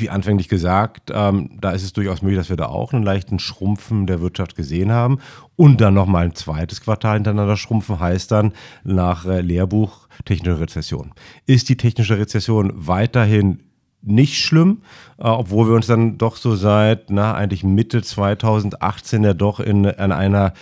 wie 0.00 0.10
anfänglich 0.10 0.48
gesagt, 0.48 1.10
ähm, 1.12 1.50
da 1.60 1.70
ist 1.70 1.82
es 1.82 1.92
durchaus 1.92 2.22
möglich, 2.22 2.38
dass 2.38 2.48
wir 2.48 2.56
da 2.56 2.66
auch 2.66 2.92
einen 2.92 3.02
leichten 3.02 3.38
Schrumpfen 3.38 4.06
der 4.06 4.20
Wirtschaft 4.20 4.56
gesehen 4.56 4.92
haben. 4.92 5.18
Und 5.56 5.80
dann 5.80 5.94
nochmal 5.94 6.24
ein 6.24 6.34
zweites 6.34 6.80
Quartal 6.80 7.14
hintereinander 7.14 7.56
schrumpfen, 7.56 8.00
heißt 8.00 8.30
dann 8.30 8.52
nach 8.84 9.26
äh, 9.26 9.40
Lehrbuch 9.40 10.08
technische 10.24 10.60
Rezession. 10.60 11.12
Ist 11.46 11.68
die 11.68 11.76
technische 11.76 12.18
Rezession 12.18 12.72
weiterhin 12.74 13.60
nicht 14.02 14.38
schlimm, 14.38 14.82
äh, 15.18 15.24
obwohl 15.24 15.68
wir 15.68 15.74
uns 15.74 15.86
dann 15.86 16.18
doch 16.18 16.36
so 16.36 16.54
seit, 16.54 17.10
na, 17.10 17.34
eigentlich 17.34 17.64
Mitte 17.64 18.02
2018 18.02 19.24
ja 19.24 19.34
doch 19.34 19.60
in, 19.60 19.84
in 19.84 20.12
einer 20.12 20.52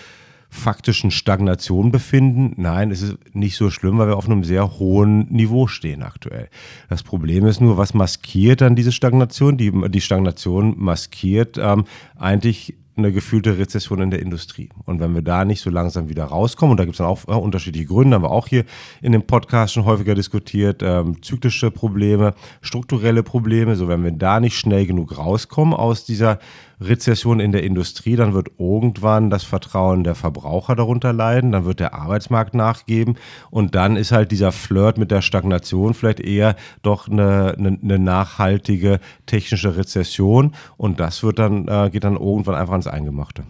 faktischen 0.48 1.10
Stagnation 1.10 1.92
befinden. 1.92 2.54
Nein, 2.56 2.90
es 2.90 3.02
ist 3.02 3.16
nicht 3.34 3.56
so 3.56 3.70
schlimm, 3.70 3.98
weil 3.98 4.08
wir 4.08 4.16
auf 4.16 4.26
einem 4.26 4.44
sehr 4.44 4.78
hohen 4.78 5.30
Niveau 5.30 5.66
stehen 5.66 6.02
aktuell. 6.02 6.48
Das 6.88 7.02
Problem 7.02 7.46
ist 7.46 7.60
nur, 7.60 7.76
was 7.76 7.94
maskiert 7.94 8.60
dann 8.60 8.76
diese 8.76 8.92
Stagnation? 8.92 9.56
Die, 9.56 9.72
die 9.90 10.00
Stagnation 10.00 10.74
maskiert 10.78 11.58
ähm, 11.58 11.84
eigentlich 12.18 12.74
eine 12.96 13.12
gefühlte 13.12 13.58
Rezession 13.58 14.00
in 14.00 14.10
der 14.10 14.20
Industrie. 14.20 14.70
Und 14.86 15.00
wenn 15.00 15.14
wir 15.14 15.22
da 15.22 15.44
nicht 15.44 15.60
so 15.60 15.70
langsam 15.70 16.08
wieder 16.08 16.24
rauskommen, 16.24 16.72
und 16.72 16.76
da 16.78 16.84
gibt 16.84 16.94
es 16.94 16.98
dann 16.98 17.06
auch 17.06 17.28
äh, 17.28 17.32
unterschiedliche 17.32 17.86
Gründe, 17.86 18.14
haben 18.14 18.22
wir 18.22 18.30
auch 18.30 18.48
hier 18.48 18.64
in 19.02 19.12
dem 19.12 19.26
Podcast 19.26 19.74
schon 19.74 19.84
häufiger 19.84 20.14
diskutiert, 20.14 20.82
ähm, 20.82 21.22
zyklische 21.22 21.70
Probleme, 21.70 22.34
strukturelle 22.62 23.22
Probleme, 23.22 23.76
so 23.76 23.88
wenn 23.88 24.02
wir 24.02 24.12
da 24.12 24.40
nicht 24.40 24.58
schnell 24.58 24.86
genug 24.86 25.18
rauskommen 25.18 25.74
aus 25.74 26.04
dieser 26.04 26.38
Rezession 26.80 27.40
in 27.40 27.52
der 27.52 27.64
Industrie, 27.64 28.16
dann 28.16 28.34
wird 28.34 28.50
irgendwann 28.58 29.30
das 29.30 29.44
Vertrauen 29.44 30.04
der 30.04 30.14
Verbraucher 30.14 30.76
darunter 30.76 31.12
leiden, 31.12 31.52
dann 31.52 31.64
wird 31.64 31.80
der 31.80 31.94
Arbeitsmarkt 31.94 32.54
nachgeben 32.54 33.16
und 33.50 33.74
dann 33.74 33.96
ist 33.96 34.12
halt 34.12 34.30
dieser 34.30 34.52
Flirt 34.52 34.98
mit 34.98 35.10
der 35.10 35.22
Stagnation 35.22 35.94
vielleicht 35.94 36.20
eher 36.20 36.56
doch 36.82 37.08
eine, 37.08 37.54
eine, 37.58 37.78
eine 37.82 37.98
nachhaltige 37.98 39.00
technische 39.26 39.76
Rezession 39.76 40.54
und 40.76 41.00
das 41.00 41.22
wird 41.22 41.38
dann, 41.38 41.68
äh, 41.68 41.90
geht 41.90 42.04
dann 42.04 42.16
irgendwann 42.16 42.54
einfach 42.54 42.72
ans 42.72 42.86
Eingemachte. 42.86 43.44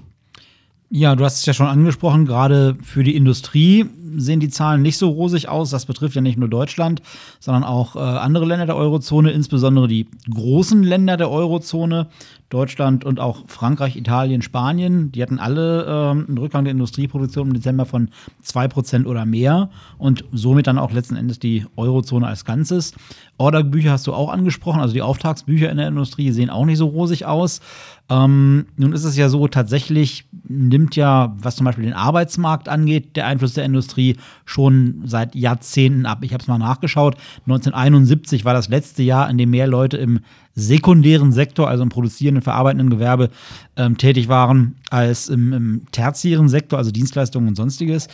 Ja, 0.89 1.17
du 1.17 1.25
hast 1.25 1.41
es 1.41 1.47
ja 1.47 1.53
schon 1.53 1.67
angesprochen, 1.67 2.27
gerade 2.27 2.77
für 2.81 3.03
die 3.03 3.17
Industrie 3.17 3.87
sehen 4.17 4.41
die 4.41 4.49
Zahlen 4.49 4.83
nicht 4.83 4.97
so 4.99 5.09
rosig 5.09 5.49
aus. 5.49 5.71
Das 5.71 5.87
betrifft 5.87 6.15
ja 6.15 6.23
nicht 6.23 6.39
nur 6.39 6.49
Deutschland, 6.49 7.03
sondern 7.41 7.65
auch 7.65 7.97
äh, 7.97 7.99
andere 7.99 8.47
Länder 8.47 8.67
der 8.67 8.77
Eurozone, 8.77 9.31
insbesondere 9.31 9.89
die 9.89 10.07
großen 10.33 10.83
Länder 10.83 11.17
der 11.17 11.31
Eurozone, 11.31 12.07
Deutschland 12.49 13.05
und 13.05 13.19
auch 13.19 13.49
Frankreich, 13.49 13.97
Italien, 13.97 14.43
Spanien. 14.43 15.11
Die 15.11 15.23
hatten 15.23 15.39
alle 15.39 15.85
ähm, 15.89 16.27
einen 16.29 16.39
Rückgang 16.39 16.65
der 16.65 16.71
Industrieproduktion 16.71 17.49
im 17.49 17.55
Dezember 17.55 17.85
von 17.85 18.11
2% 18.45 19.07
oder 19.07 19.27
mehr 19.27 19.71
und 19.99 20.25
somit 20.33 20.67
dann 20.67 20.79
auch 20.79 20.93
letzten 20.93 21.17
Endes 21.17 21.41
die 21.41 21.67
Eurozone 21.77 22.27
als 22.27 22.45
Ganzes. 22.45 22.95
Orderbücher 23.39 23.91
hast 23.91 24.07
du 24.07 24.15
auch 24.15 24.31
angesprochen, 24.31 24.81
also 24.81 24.95
die 24.95 25.03
Auftragsbücher 25.03 25.71
in 25.71 25.77
der 25.79 25.89
Industrie 25.89 26.31
sehen 26.31 26.49
auch 26.49 26.65
nicht 26.65 26.79
so 26.79 26.87
rosig 26.87 27.27
aus. 27.27 27.61
Ähm, 28.09 28.67
nun 28.77 28.93
ist 28.93 29.05
es 29.05 29.17
ja 29.17 29.29
so, 29.29 29.49
tatsächlich 29.49 30.27
nimmt 30.49 30.95
ja, 30.95 31.35
was 31.41 31.57
zum 31.57 31.65
Beispiel 31.65 31.85
den 31.85 31.93
Arbeitsmarkt 31.93 32.69
angeht, 32.69 33.17
der 33.17 33.27
Einfluss 33.27 33.55
der 33.55 33.65
Industrie 33.65 34.17
schon 34.45 35.03
seit 35.05 35.35
Jahrzehnten 35.35 36.07
ab. 36.07 36.19
Ich 36.23 36.33
habe 36.33 36.41
es 36.41 36.47
mal 36.47 36.59
nachgeschaut. 36.59 37.17
1971 37.47 38.45
war 38.45 38.55
das 38.55 38.69
letzte 38.69 39.03
Jahr, 39.03 39.29
in 39.29 39.39
dem 39.39 39.51
mehr 39.51 39.67
Leute 39.67 39.97
im 39.97 40.21
sekundären 40.55 41.33
Sektor, 41.33 41.69
also 41.69 41.83
im 41.83 41.89
produzierenden, 41.89 42.43
verarbeitenden 42.43 42.91
Gewerbe, 42.91 43.31
ähm, 43.77 43.99
tätig 43.99 44.29
waren, 44.29 44.77
als 44.91 45.29
im, 45.29 45.53
im 45.53 45.83
tertiären 45.91 46.49
Sektor, 46.49 46.79
also 46.79 46.93
Dienstleistungen 46.93 47.49
und 47.49 47.57
sonstiges. 47.57 48.07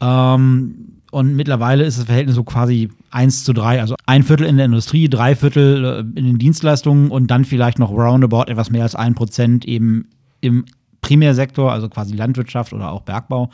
Ähm, 0.00 1.01
und 1.12 1.36
mittlerweile 1.36 1.84
ist 1.84 1.98
das 1.98 2.06
Verhältnis 2.06 2.36
so 2.36 2.42
quasi 2.42 2.88
1 3.10 3.44
zu 3.44 3.52
3. 3.52 3.82
Also 3.82 3.96
ein 4.06 4.22
Viertel 4.22 4.46
in 4.46 4.56
der 4.56 4.64
Industrie, 4.64 5.10
drei 5.10 5.36
Viertel 5.36 5.84
äh, 5.84 6.18
in 6.18 6.24
den 6.24 6.38
Dienstleistungen 6.38 7.10
und 7.10 7.30
dann 7.30 7.44
vielleicht 7.44 7.78
noch 7.78 7.90
roundabout 7.90 8.44
etwas 8.44 8.70
mehr 8.70 8.82
als 8.82 8.94
ein 8.94 9.14
Prozent 9.14 9.66
eben 9.66 10.08
im 10.40 10.64
Primärsektor, 11.02 11.70
also 11.70 11.90
quasi 11.90 12.16
Landwirtschaft 12.16 12.72
oder 12.72 12.90
auch 12.90 13.02
Bergbau. 13.02 13.50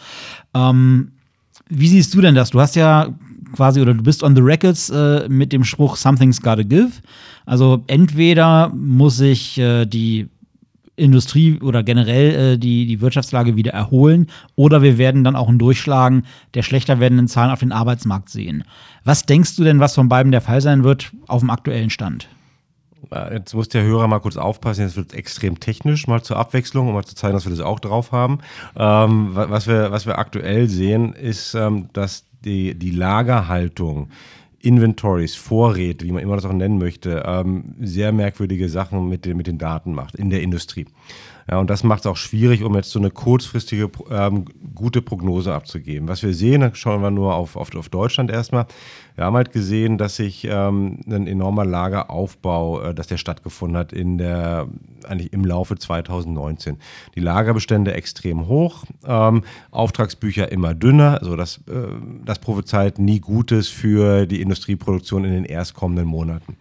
Ähm, 0.55 1.11
wie 1.69 1.89
siehst 1.89 2.15
du 2.15 2.21
denn 2.21 2.37
das? 2.37 2.51
Du 2.51 2.61
hast 2.61 2.77
ja 2.77 3.09
quasi 3.53 3.81
oder 3.81 3.93
du 3.93 4.05
bist 4.05 4.23
on 4.23 4.37
the 4.37 4.43
records 4.43 4.89
äh, 4.91 5.29
mit 5.29 5.53
dem 5.53 5.65
Spruch 5.65 5.97
Something's 5.97 6.41
gotta 6.41 6.63
give. 6.63 6.93
Also 7.45 7.83
entweder 7.89 8.69
muss 8.69 9.17
sich 9.17 9.59
äh, 9.59 9.85
die 9.85 10.29
Industrie 10.99 11.61
oder 11.61 11.83
generell 11.83 12.55
äh, 12.55 12.59
die, 12.59 12.87
die 12.87 13.01
Wirtschaftslage 13.01 13.57
wieder 13.57 13.73
erholen 13.73 14.29
oder 14.57 14.83
wir 14.83 14.99
werden 14.99 15.25
dann 15.25 15.37
auch 15.37 15.49
ein 15.49 15.59
Durchschlagen 15.59 16.25
der 16.55 16.63
schlechter 16.63 17.01
werdenden 17.01 17.29
Zahlen 17.29 17.51
auf 17.51 17.61
den 17.61 17.73
Arbeitsmarkt 17.73 18.29
sehen. 18.29 18.65
Was 19.05 19.25
denkst 19.25 19.57
du 19.57 19.65
denn, 19.65 19.81
was 19.81 19.95
von 19.95 20.09
beiden 20.09 20.33
der 20.33 20.41
Fall 20.41 20.61
sein 20.61 20.85
wird 20.85 21.13
auf 21.27 21.41
dem 21.41 21.51
aktuellen 21.51 21.91
Stand? 21.91 22.29
Jetzt 23.33 23.55
muss 23.55 23.69
der 23.69 23.85
Hörer 23.85 24.09
mal 24.09 24.19
kurz 24.19 24.37
aufpassen, 24.37 24.83
jetzt 24.83 24.97
wird 24.97 25.15
extrem 25.15 25.61
technisch, 25.61 26.07
mal 26.09 26.23
zur 26.23 26.37
Abwechslung, 26.37 26.89
um 26.89 26.95
mal 26.95 27.05
zu 27.05 27.15
zeigen, 27.15 27.35
dass 27.35 27.47
wir 27.47 27.51
das 27.51 27.61
auch 27.61 27.81
drauf 27.81 28.13
haben. 28.13 28.41
Ähm, 28.77 29.31
was, 29.33 29.67
wir, 29.67 29.91
was 29.91 30.05
wir 30.05 30.19
aktuell 30.19 30.69
sehen, 30.69 31.15
ist, 31.15 31.55
ähm, 31.55 31.89
dass 31.93 32.25
die, 32.45 32.75
die 32.75 32.91
Lagerhaltung 32.91 34.11
Inventories, 34.61 35.37
Vorräte, 35.37 36.05
wie 36.05 36.13
man 36.13 36.23
immer 36.23 36.37
das 36.37 36.45
auch 36.45 36.53
nennen 36.53 36.79
möchte, 36.79 37.23
ähm, 37.25 37.75
sehr 37.81 38.13
merkwürdige 38.13 38.69
Sachen 38.69 39.09
mit 39.09 39.25
den, 39.25 39.37
mit 39.37 39.47
den 39.47 39.59
Daten 39.59 39.95
macht 39.95 40.15
in 40.15 40.31
der 40.31 40.43
Industrie. 40.43 40.87
Ja, 41.51 41.59
und 41.59 41.71
das 41.71 41.83
macht 41.83 42.01
es 42.01 42.07
auch 42.07 42.17
schwierig, 42.17 42.63
um 42.63 42.75
jetzt 42.75 42.91
so 42.91 42.99
eine 42.99 43.11
kurzfristige 43.11 43.91
ähm, 44.11 44.45
gute 44.75 45.01
Prognose 45.01 45.55
abzugeben. 45.55 46.07
Was 46.07 46.23
wir 46.23 46.35
sehen, 46.35 46.61
da 46.61 46.75
schauen 46.75 47.01
wir 47.01 47.11
nur 47.11 47.35
auf, 47.35 47.57
auf, 47.57 47.75
auf 47.75 47.89
Deutschland 47.89 48.31
erstmal. 48.31 48.67
Wir 49.15 49.25
haben 49.25 49.35
halt 49.35 49.51
gesehen, 49.51 49.97
dass 49.97 50.17
sich 50.17 50.45
ähm, 50.45 51.01
ein 51.09 51.27
enormer 51.27 51.65
Lageraufbau, 51.65 52.83
äh, 52.83 52.95
dass 52.95 53.07
der 53.07 53.17
stattgefunden 53.17 53.79
hat 53.79 53.95
in 53.95 54.19
der, 54.19 54.69
eigentlich 55.05 55.33
im 55.33 55.45
Laufe 55.45 55.77
2019. 55.77 56.77
Die 57.15 57.21
Lagerbestände 57.21 57.95
extrem 57.95 58.47
hoch, 58.47 58.85
ähm, 59.07 59.43
Auftragsbücher 59.71 60.53
immer 60.53 60.75
dünner. 60.75 61.19
Also 61.19 61.35
das, 61.35 61.59
äh, 61.67 61.89
das 62.27 62.41
prophezeit 62.41 62.99
nie 62.99 63.21
Gutes 63.21 63.69
für 63.69 64.27
die 64.27 64.43
Industrieproduktion 64.43 65.25
in 65.25 65.33
den 65.33 65.45
erstkommenden 65.47 66.07
Monaten. 66.07 66.59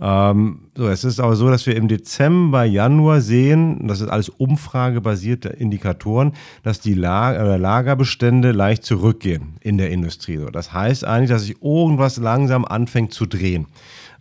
Ähm, 0.00 0.60
so, 0.74 0.88
es 0.88 1.04
ist 1.04 1.20
aber 1.20 1.36
so, 1.36 1.50
dass 1.50 1.66
wir 1.66 1.76
im 1.76 1.86
Dezember, 1.86 2.64
Januar 2.64 3.20
sehen, 3.20 3.86
das 3.86 4.00
ist 4.00 4.08
alles 4.08 4.30
umfragebasierte 4.30 5.50
Indikatoren, 5.50 6.32
dass 6.62 6.80
die 6.80 6.94
Lager, 6.94 7.54
äh, 7.54 7.56
Lagerbestände 7.58 8.52
leicht 8.52 8.84
zurückgehen 8.84 9.58
in 9.60 9.76
der 9.76 9.90
Industrie. 9.90 10.38
So, 10.38 10.46
das 10.46 10.72
heißt 10.72 11.04
eigentlich, 11.04 11.30
dass 11.30 11.42
sich 11.42 11.62
irgendwas 11.62 12.16
langsam 12.16 12.64
anfängt 12.64 13.12
zu 13.12 13.26
drehen. 13.26 13.66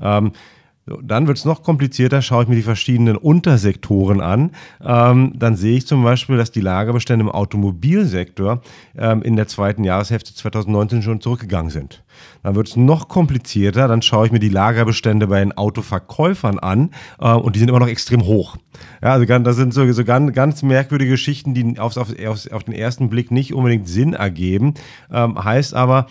Ähm, 0.01 0.33
dann 1.01 1.27
wird 1.27 1.37
es 1.37 1.45
noch 1.45 1.63
komplizierter, 1.63 2.21
schaue 2.21 2.43
ich 2.43 2.49
mir 2.49 2.55
die 2.55 2.61
verschiedenen 2.61 3.15
Untersektoren 3.15 4.21
an. 4.21 4.51
Ähm, 4.83 5.33
dann 5.35 5.55
sehe 5.55 5.77
ich 5.77 5.87
zum 5.87 6.03
Beispiel, 6.03 6.37
dass 6.37 6.51
die 6.51 6.61
Lagerbestände 6.61 7.23
im 7.23 7.31
Automobilsektor 7.31 8.61
ähm, 8.97 9.21
in 9.21 9.35
der 9.35 9.47
zweiten 9.47 9.83
Jahreshälfte 9.83 10.33
2019 10.33 11.01
schon 11.01 11.21
zurückgegangen 11.21 11.71
sind. 11.71 12.03
Dann 12.43 12.55
wird 12.55 12.67
es 12.67 12.75
noch 12.75 13.07
komplizierter, 13.07 13.87
dann 13.87 14.01
schaue 14.01 14.25
ich 14.25 14.31
mir 14.31 14.39
die 14.39 14.49
Lagerbestände 14.49 15.27
bei 15.27 15.39
den 15.39 15.57
Autoverkäufern 15.57 16.59
an 16.59 16.91
äh, 17.19 17.31
und 17.31 17.55
die 17.55 17.59
sind 17.59 17.69
immer 17.69 17.79
noch 17.79 17.87
extrem 17.87 18.25
hoch. 18.25 18.57
Ja, 19.01 19.13
also 19.13 19.25
das 19.25 19.55
sind 19.55 19.73
so, 19.73 19.89
so 19.91 20.03
ganz, 20.03 20.33
ganz 20.33 20.63
merkwürdige 20.63 21.11
Geschichten, 21.11 21.53
die 21.53 21.79
auf, 21.79 21.97
auf, 21.97 22.09
auf, 22.51 22.63
den 22.63 22.73
ersten 22.73 23.09
Blick 23.09 23.31
nicht 23.31 23.53
unbedingt 23.53 23.87
Sinn 23.87 24.13
ergeben. 24.13 24.73
Ähm, 25.11 25.43
heißt 25.43 25.73
aber, 25.73 26.07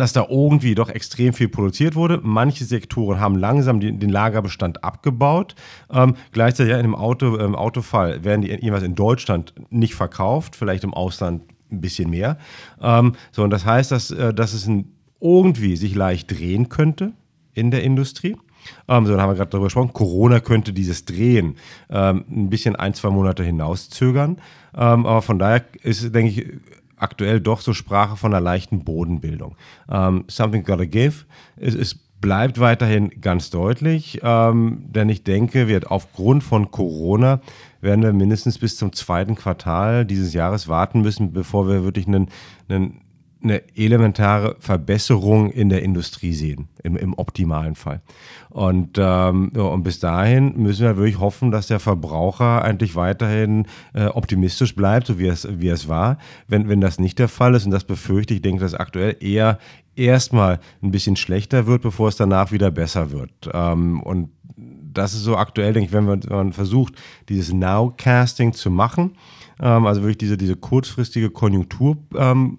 dass 0.00 0.12
da 0.12 0.26
irgendwie 0.28 0.74
doch 0.74 0.88
extrem 0.88 1.32
viel 1.32 1.48
produziert 1.48 1.94
wurde. 1.94 2.20
Manche 2.22 2.64
Sektoren 2.64 3.20
haben 3.20 3.36
langsam 3.36 3.80
den, 3.80 3.98
den 3.98 4.10
Lagerbestand 4.10 4.84
abgebaut. 4.84 5.54
Ähm, 5.90 6.16
gleichzeitig 6.32 6.72
ja, 6.72 6.78
in 6.78 6.84
dem 6.84 6.94
Auto, 6.94 7.38
ähm, 7.38 7.54
Autofall 7.54 8.24
werden 8.24 8.42
die 8.42 8.48
jeweils 8.48 8.82
in 8.82 8.94
Deutschland 8.94 9.54
nicht 9.70 9.94
verkauft, 9.94 10.56
vielleicht 10.56 10.84
im 10.84 10.94
Ausland 10.94 11.42
ein 11.70 11.80
bisschen 11.80 12.10
mehr. 12.10 12.38
Ähm, 12.80 13.14
so, 13.32 13.42
und 13.42 13.50
das 13.50 13.64
heißt, 13.64 13.90
dass, 13.90 14.10
äh, 14.10 14.32
dass 14.32 14.52
es 14.52 14.66
ein, 14.66 14.92
irgendwie 15.20 15.76
sich 15.76 15.94
leicht 15.94 16.30
drehen 16.30 16.68
könnte 16.68 17.12
in 17.54 17.70
der 17.70 17.82
Industrie. 17.82 18.36
Ähm, 18.88 19.06
so, 19.06 19.12
dann 19.12 19.20
haben 19.20 19.30
wir 19.30 19.36
gerade 19.36 19.50
darüber 19.50 19.66
gesprochen. 19.66 19.92
Corona 19.92 20.40
könnte 20.40 20.72
dieses 20.72 21.04
Drehen 21.04 21.56
ähm, 21.90 22.24
ein 22.28 22.50
bisschen 22.50 22.76
ein, 22.76 22.94
zwei 22.94 23.10
Monate 23.10 23.42
hinauszögern. 23.44 24.38
Ähm, 24.74 25.06
aber 25.06 25.22
von 25.22 25.38
daher 25.38 25.64
ist, 25.82 26.14
denke 26.14 26.30
ich, 26.30 26.46
aktuell 26.96 27.40
doch 27.40 27.60
so 27.60 27.72
Sprache 27.72 28.16
von 28.16 28.32
einer 28.32 28.40
leichten 28.40 28.84
Bodenbildung. 28.84 29.56
Um, 29.86 29.96
ähm, 29.96 30.24
something 30.28 30.64
gotta 30.64 30.84
give. 30.84 31.24
Es, 31.56 31.74
es 31.74 31.94
bleibt 32.20 32.58
weiterhin 32.58 33.20
ganz 33.20 33.50
deutlich, 33.50 34.20
ähm, 34.22 34.84
denn 34.88 35.08
ich 35.08 35.22
denke, 35.22 35.68
wird 35.68 35.90
aufgrund 35.90 36.42
von 36.42 36.70
Corona 36.70 37.40
werden 37.80 38.02
wir 38.02 38.12
mindestens 38.12 38.58
bis 38.58 38.76
zum 38.76 38.92
zweiten 38.92 39.34
Quartal 39.34 40.04
dieses 40.04 40.32
Jahres 40.32 40.66
warten 40.66 41.02
müssen, 41.02 41.32
bevor 41.32 41.68
wir 41.68 41.84
wirklich 41.84 42.06
einen, 42.06 42.28
einen 42.68 43.02
eine 43.46 43.62
elementare 43.76 44.56
Verbesserung 44.58 45.50
in 45.50 45.68
der 45.68 45.82
Industrie 45.82 46.32
sehen, 46.32 46.68
im, 46.82 46.96
im 46.96 47.14
optimalen 47.14 47.74
Fall. 47.74 48.02
Und, 48.50 48.96
ähm, 48.98 49.50
und 49.50 49.82
bis 49.82 50.00
dahin 50.00 50.56
müssen 50.56 50.84
wir 50.84 50.96
wirklich 50.96 51.18
hoffen, 51.18 51.50
dass 51.50 51.66
der 51.66 51.80
Verbraucher 51.80 52.62
eigentlich 52.62 52.96
weiterhin 52.96 53.66
äh, 53.94 54.06
optimistisch 54.06 54.74
bleibt, 54.74 55.06
so 55.06 55.18
wie 55.18 55.26
es, 55.26 55.46
wie 55.50 55.68
es 55.68 55.88
war. 55.88 56.18
Wenn, 56.48 56.68
wenn 56.68 56.80
das 56.80 56.98
nicht 56.98 57.18
der 57.18 57.28
Fall 57.28 57.54
ist, 57.54 57.66
und 57.66 57.70
das 57.70 57.84
befürchte 57.84 58.34
ich, 58.34 58.42
denke, 58.42 58.60
dass 58.60 58.74
aktuell 58.74 59.16
eher 59.20 59.58
erstmal 59.94 60.60
ein 60.82 60.90
bisschen 60.90 61.16
schlechter 61.16 61.66
wird, 61.66 61.82
bevor 61.82 62.08
es 62.08 62.16
danach 62.16 62.52
wieder 62.52 62.70
besser 62.70 63.10
wird. 63.10 63.30
Ähm, 63.52 64.02
und 64.02 64.30
das 64.56 65.14
ist 65.14 65.22
so 65.22 65.36
aktuell, 65.36 65.72
denke 65.72 65.88
ich, 65.88 65.92
wenn 65.92 66.04
man, 66.04 66.22
wenn 66.24 66.36
man 66.36 66.52
versucht, 66.52 66.94
dieses 67.28 67.52
Nowcasting 67.52 68.52
zu 68.52 68.70
machen, 68.70 69.12
ähm, 69.60 69.86
also 69.86 70.02
wirklich 70.02 70.18
diese, 70.18 70.36
diese 70.36 70.56
kurzfristige 70.56 71.30
Konjunktur 71.30 71.98
ähm, 72.14 72.58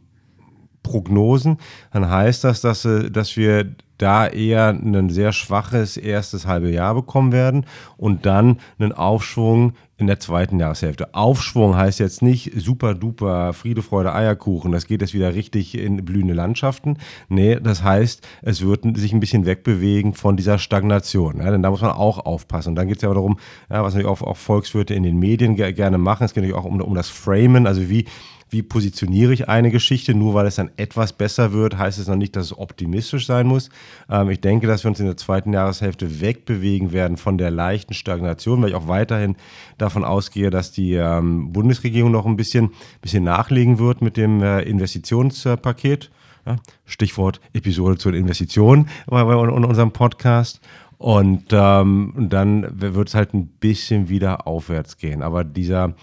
Prognosen, 0.87 1.57
dann 1.91 2.09
heißt 2.09 2.45
das, 2.45 2.61
dass, 2.61 2.85
äh, 2.85 3.11
dass 3.11 3.35
wir 3.35 3.75
da 3.97 4.27
eher 4.27 4.69
ein 4.69 5.09
sehr 5.09 5.33
schwaches 5.33 5.97
erstes 5.97 6.45
halbe 6.45 6.71
Jahr 6.71 6.93
bekommen 6.93 7.31
werden 7.31 7.65
und 7.97 8.25
dann 8.25 8.59
einen 8.79 8.93
Aufschwung 8.93 9.73
in 9.97 10.05
der 10.05 10.19
zweiten 10.19 10.59
Jahreshälfte. 10.59 11.15
Aufschwung 11.15 11.75
heißt 11.75 11.99
jetzt 11.99 12.21
nicht 12.21 12.51
super 12.55 12.93
duper 12.93 13.53
Friede, 13.53 13.81
Freude, 13.81 14.13
Eierkuchen. 14.13 14.71
Das 14.71 14.85
geht 14.85 15.01
jetzt 15.01 15.15
wieder 15.15 15.33
richtig 15.33 15.75
in 15.75 16.05
blühende 16.05 16.35
Landschaften. 16.35 16.99
Nee, 17.29 17.59
das 17.59 17.81
heißt, 17.81 18.25
es 18.43 18.63
wird 18.63 18.83
sich 18.95 19.13
ein 19.13 19.19
bisschen 19.19 19.47
wegbewegen 19.47 20.13
von 20.13 20.37
dieser 20.37 20.59
Stagnation. 20.59 21.39
Ja, 21.39 21.49
denn 21.49 21.63
da 21.63 21.71
muss 21.71 21.81
man 21.81 21.91
auch 21.91 22.19
aufpassen. 22.19 22.69
Und 22.69 22.75
dann 22.75 22.87
geht 22.87 22.97
es 22.97 23.01
ja 23.01 23.11
darum, 23.11 23.39
ja, 23.71 23.83
was 23.83 23.95
natürlich 23.95 24.11
auch, 24.11 24.21
auch 24.21 24.37
Volkswirte 24.37 24.93
in 24.93 25.01
den 25.01 25.17
Medien 25.17 25.55
gerne 25.55 25.97
machen. 25.97 26.25
Es 26.25 26.35
geht 26.35 26.43
natürlich 26.43 26.63
auch 26.63 26.69
um, 26.69 26.79
um 26.79 26.93
das 26.93 27.09
Framen, 27.09 27.65
also 27.65 27.89
wie 27.89 28.05
wie 28.49 28.61
positioniere 28.63 29.33
ich 29.33 29.49
eine 29.49 29.71
Geschichte. 29.71 30.13
Nur 30.13 30.33
weil 30.33 30.45
es 30.45 30.55
dann 30.55 30.71
etwas 30.77 31.13
besser 31.13 31.53
wird, 31.53 31.77
heißt 31.77 31.99
es 31.99 32.07
noch 32.07 32.15
nicht, 32.15 32.35
dass 32.35 32.47
es 32.47 32.57
optimistisch 32.57 33.25
sein 33.25 33.47
muss. 33.47 33.69
Ähm, 34.09 34.29
ich 34.29 34.41
denke, 34.41 34.67
dass 34.67 34.83
wir 34.83 34.89
uns 34.89 34.99
in 34.99 35.05
der 35.05 35.17
zweiten 35.17 35.53
Jahreshälfte 35.53 36.21
wegbewegen 36.21 36.91
werden 36.91 37.17
von 37.17 37.37
der 37.37 37.51
leichten 37.51 37.93
Stagnation, 37.93 38.61
weil 38.61 38.69
ich 38.69 38.75
auch 38.75 38.87
weiterhin 38.87 39.35
davon 39.77 40.03
ausgehe, 40.03 40.49
dass 40.49 40.71
die 40.71 40.93
ähm, 40.93 41.51
Bundesregierung 41.51 42.11
noch 42.11 42.25
ein 42.25 42.37
bisschen, 42.37 42.71
bisschen 43.01 43.23
nachlegen 43.23 43.79
wird 43.79 44.01
mit 44.01 44.17
dem 44.17 44.41
äh, 44.41 44.61
Investitionspaket. 44.61 46.11
Ja, 46.45 46.55
Stichwort 46.85 47.41
Episode 47.51 47.97
zu 47.97 48.09
den 48.09 48.21
Investitionen 48.21 48.87
bei, 49.05 49.21
bei 49.23 49.35
unserem 49.35 49.91
Podcast. 49.91 50.61
Und 50.97 51.45
ähm, 51.51 52.13
dann 52.29 52.65
wird 52.71 53.09
es 53.09 53.15
halt 53.15 53.33
ein 53.33 53.47
bisschen 53.47 54.09
wieder 54.09 54.47
aufwärts 54.47 54.97
gehen. 54.97 55.21
Aber 55.21 55.43
dieser 55.43 55.93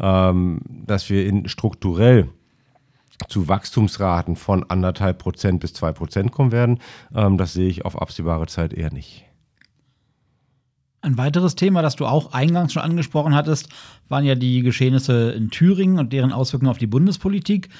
ähm, 0.00 0.60
dass 0.86 1.08
wir 1.10 1.26
in 1.26 1.48
strukturell 1.48 2.28
zu 3.28 3.48
Wachstumsraten 3.48 4.36
von 4.36 4.64
anderthalb 4.68 5.18
Prozent 5.18 5.60
bis 5.60 5.74
zwei 5.74 5.92
Prozent 5.92 6.32
kommen 6.32 6.52
werden, 6.52 6.78
ähm, 7.14 7.36
das 7.36 7.52
sehe 7.52 7.68
ich 7.68 7.84
auf 7.84 8.00
absehbare 8.00 8.46
Zeit 8.46 8.72
eher 8.72 8.92
nicht. 8.92 9.24
Ein 11.02 11.16
weiteres 11.16 11.54
Thema, 11.54 11.80
das 11.80 11.96
du 11.96 12.06
auch 12.06 12.32
eingangs 12.32 12.74
schon 12.74 12.82
angesprochen 12.82 13.34
hattest, 13.34 13.70
waren 14.08 14.24
ja 14.24 14.34
die 14.34 14.60
Geschehnisse 14.60 15.30
in 15.32 15.50
Thüringen 15.50 15.98
und 15.98 16.12
deren 16.12 16.32
Auswirkungen 16.32 16.70
auf 16.70 16.78
die 16.78 16.86
Bundespolitik. 16.86 17.70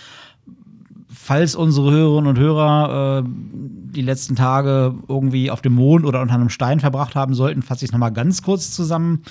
Falls 1.12 1.54
unsere 1.54 1.90
Hörerinnen 1.90 2.30
und 2.30 2.38
Hörer 2.38 3.18
äh, 3.18 3.28
die 3.28 4.00
letzten 4.00 4.36
Tage 4.36 4.94
irgendwie 5.08 5.50
auf 5.50 5.60
dem 5.60 5.74
Mond 5.74 6.06
oder 6.06 6.22
unter 6.22 6.34
einem 6.34 6.48
Stein 6.48 6.80
verbracht 6.80 7.14
haben 7.14 7.34
sollten, 7.34 7.62
fasse 7.62 7.84
ich 7.84 7.90
es 7.90 7.92
nochmal 7.92 8.12
ganz 8.12 8.42
kurz 8.42 8.70
zusammen 8.70 9.22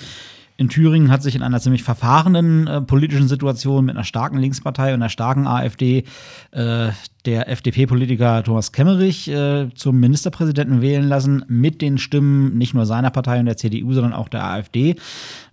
in 0.60 0.68
Thüringen 0.68 1.10
hat 1.10 1.22
sich 1.22 1.34
in 1.34 1.42
einer 1.42 1.58
ziemlich 1.58 1.82
verfahrenen 1.82 2.66
äh, 2.66 2.82
politischen 2.82 3.28
Situation 3.28 3.86
mit 3.86 3.96
einer 3.96 4.04
starken 4.04 4.36
Linkspartei 4.36 4.88
und 4.92 5.00
einer 5.00 5.08
starken 5.08 5.46
AfD 5.46 6.04
äh, 6.50 6.90
der 7.24 7.48
FDP-Politiker 7.48 8.42
Thomas 8.42 8.70
Kemmerich 8.70 9.26
äh, 9.28 9.70
zum 9.74 9.98
Ministerpräsidenten 10.00 10.82
wählen 10.82 11.08
lassen, 11.08 11.46
mit 11.48 11.80
den 11.80 11.96
Stimmen 11.96 12.58
nicht 12.58 12.74
nur 12.74 12.84
seiner 12.84 13.10
Partei 13.10 13.40
und 13.40 13.46
der 13.46 13.56
CDU, 13.56 13.94
sondern 13.94 14.12
auch 14.12 14.28
der 14.28 14.44
AfD, 14.44 14.96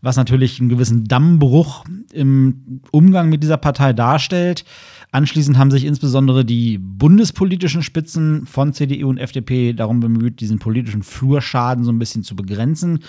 was 0.01 0.17
natürlich 0.17 0.59
einen 0.59 0.67
gewissen 0.67 1.05
Dammbruch 1.05 1.85
im 2.11 2.81
Umgang 2.91 3.29
mit 3.29 3.43
dieser 3.43 3.57
Partei 3.57 3.93
darstellt. 3.93 4.65
Anschließend 5.11 5.57
haben 5.57 5.71
sich 5.71 5.85
insbesondere 5.85 6.43
die 6.43 6.77
bundespolitischen 6.77 7.81
Spitzen 7.81 8.45
von 8.45 8.73
CDU 8.73 9.09
und 9.09 9.17
FDP 9.17 9.71
darum 9.71 10.01
bemüht, 10.01 10.41
diesen 10.41 10.59
politischen 10.59 11.01
Flurschaden 11.01 11.85
so 11.85 11.91
ein 11.91 11.99
bisschen 11.99 12.23
zu 12.23 12.35
begrenzen 12.35 12.99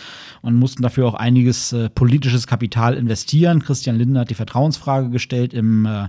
und 0.40 0.54
mussten 0.54 0.82
dafür 0.82 1.06
auch 1.06 1.14
einiges 1.14 1.72
äh, 1.72 1.90
politisches 1.90 2.46
Kapital 2.46 2.94
investieren. 2.94 3.62
Christian 3.62 3.96
Lindner 3.96 4.20
hat 4.20 4.30
die 4.30 4.34
Vertrauensfrage 4.34 5.10
gestellt 5.10 5.52
im 5.52 5.86
äh, 5.86 6.08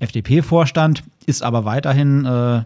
FDP-Vorstand, 0.00 1.04
ist 1.26 1.42
aber 1.42 1.64
weiterhin 1.64 2.24
äh, 2.24 2.64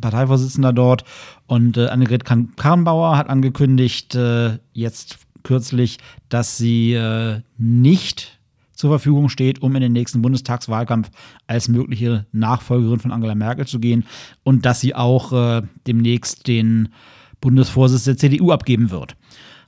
Parteivorsitzender 0.00 0.72
dort. 0.72 1.04
Und 1.46 1.76
äh, 1.76 1.88
Annegret 1.88 2.24
Karrenbauer 2.24 3.16
hat 3.16 3.28
angekündigt, 3.28 4.14
äh, 4.14 4.58
jetzt 4.72 5.18
kürzlich, 5.42 5.98
dass 6.28 6.56
sie 6.56 6.94
äh, 6.94 7.40
nicht 7.58 8.39
zur 8.80 8.90
Verfügung 8.90 9.28
steht, 9.28 9.62
um 9.62 9.76
in 9.76 9.82
den 9.82 9.92
nächsten 9.92 10.22
Bundestagswahlkampf 10.22 11.10
als 11.46 11.68
mögliche 11.68 12.24
Nachfolgerin 12.32 12.98
von 12.98 13.12
Angela 13.12 13.34
Merkel 13.34 13.66
zu 13.66 13.78
gehen 13.78 14.06
und 14.42 14.64
dass 14.64 14.80
sie 14.80 14.94
auch 14.94 15.32
äh, 15.32 15.62
demnächst 15.86 16.48
den 16.48 16.88
Bundesvorsitz 17.42 18.04
der 18.04 18.16
CDU 18.16 18.52
abgeben 18.52 18.90
wird. 18.90 19.16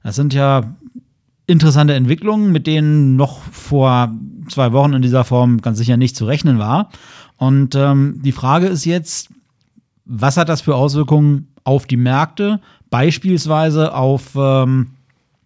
Das 0.02 0.16
sind 0.16 0.32
ja 0.32 0.74
interessante 1.46 1.94
Entwicklungen, 1.94 2.52
mit 2.52 2.66
denen 2.66 3.16
noch 3.16 3.40
vor 3.42 4.12
zwei 4.48 4.72
Wochen 4.72 4.94
in 4.94 5.02
dieser 5.02 5.24
Form 5.24 5.60
ganz 5.60 5.76
sicher 5.76 5.98
nicht 5.98 6.16
zu 6.16 6.24
rechnen 6.24 6.58
war. 6.58 6.88
Und 7.36 7.74
ähm, 7.74 8.20
die 8.24 8.32
Frage 8.32 8.66
ist 8.66 8.86
jetzt, 8.86 9.28
was 10.06 10.38
hat 10.38 10.48
das 10.48 10.62
für 10.62 10.74
Auswirkungen 10.74 11.48
auf 11.64 11.86
die 11.86 11.98
Märkte, 11.98 12.60
beispielsweise 12.88 13.94
auf 13.94 14.30
ähm, 14.36 14.92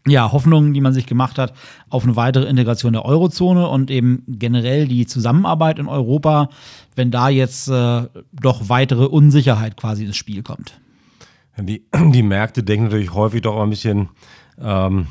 ja, 0.07 0.33
Hoffnungen, 0.33 0.73
die 0.73 0.81
man 0.81 0.93
sich 0.93 1.07
gemacht 1.07 1.39
hat 1.39 1.53
auf 1.91 2.05
eine 2.05 2.17
weitere 2.17 2.49
Integration 2.49 2.93
der 2.93 3.05
Eurozone 3.05 3.69
und 3.69 3.91
eben 3.91 4.23
generell 4.27 4.87
die 4.87 5.07
Zusammenarbeit 5.07 5.79
in 5.79 5.89
Europa, 5.89 6.49
wenn 6.95 7.11
da 7.11 7.29
jetzt 7.29 7.69
äh, 7.69 8.03
doch 8.33 8.69
weitere 8.69 9.05
Unsicherheit 9.05 9.77
quasi 9.77 10.05
ins 10.05 10.17
Spiel 10.17 10.43
kommt. 10.43 10.79
Die, 11.59 11.85
die 12.13 12.23
Märkte 12.23 12.63
denken 12.63 12.85
natürlich 12.85 13.15
häufig 13.15 13.43
doch 13.43 13.61
ein 13.61 13.71
bisschen, 13.71 14.09
ähm, 14.61 15.07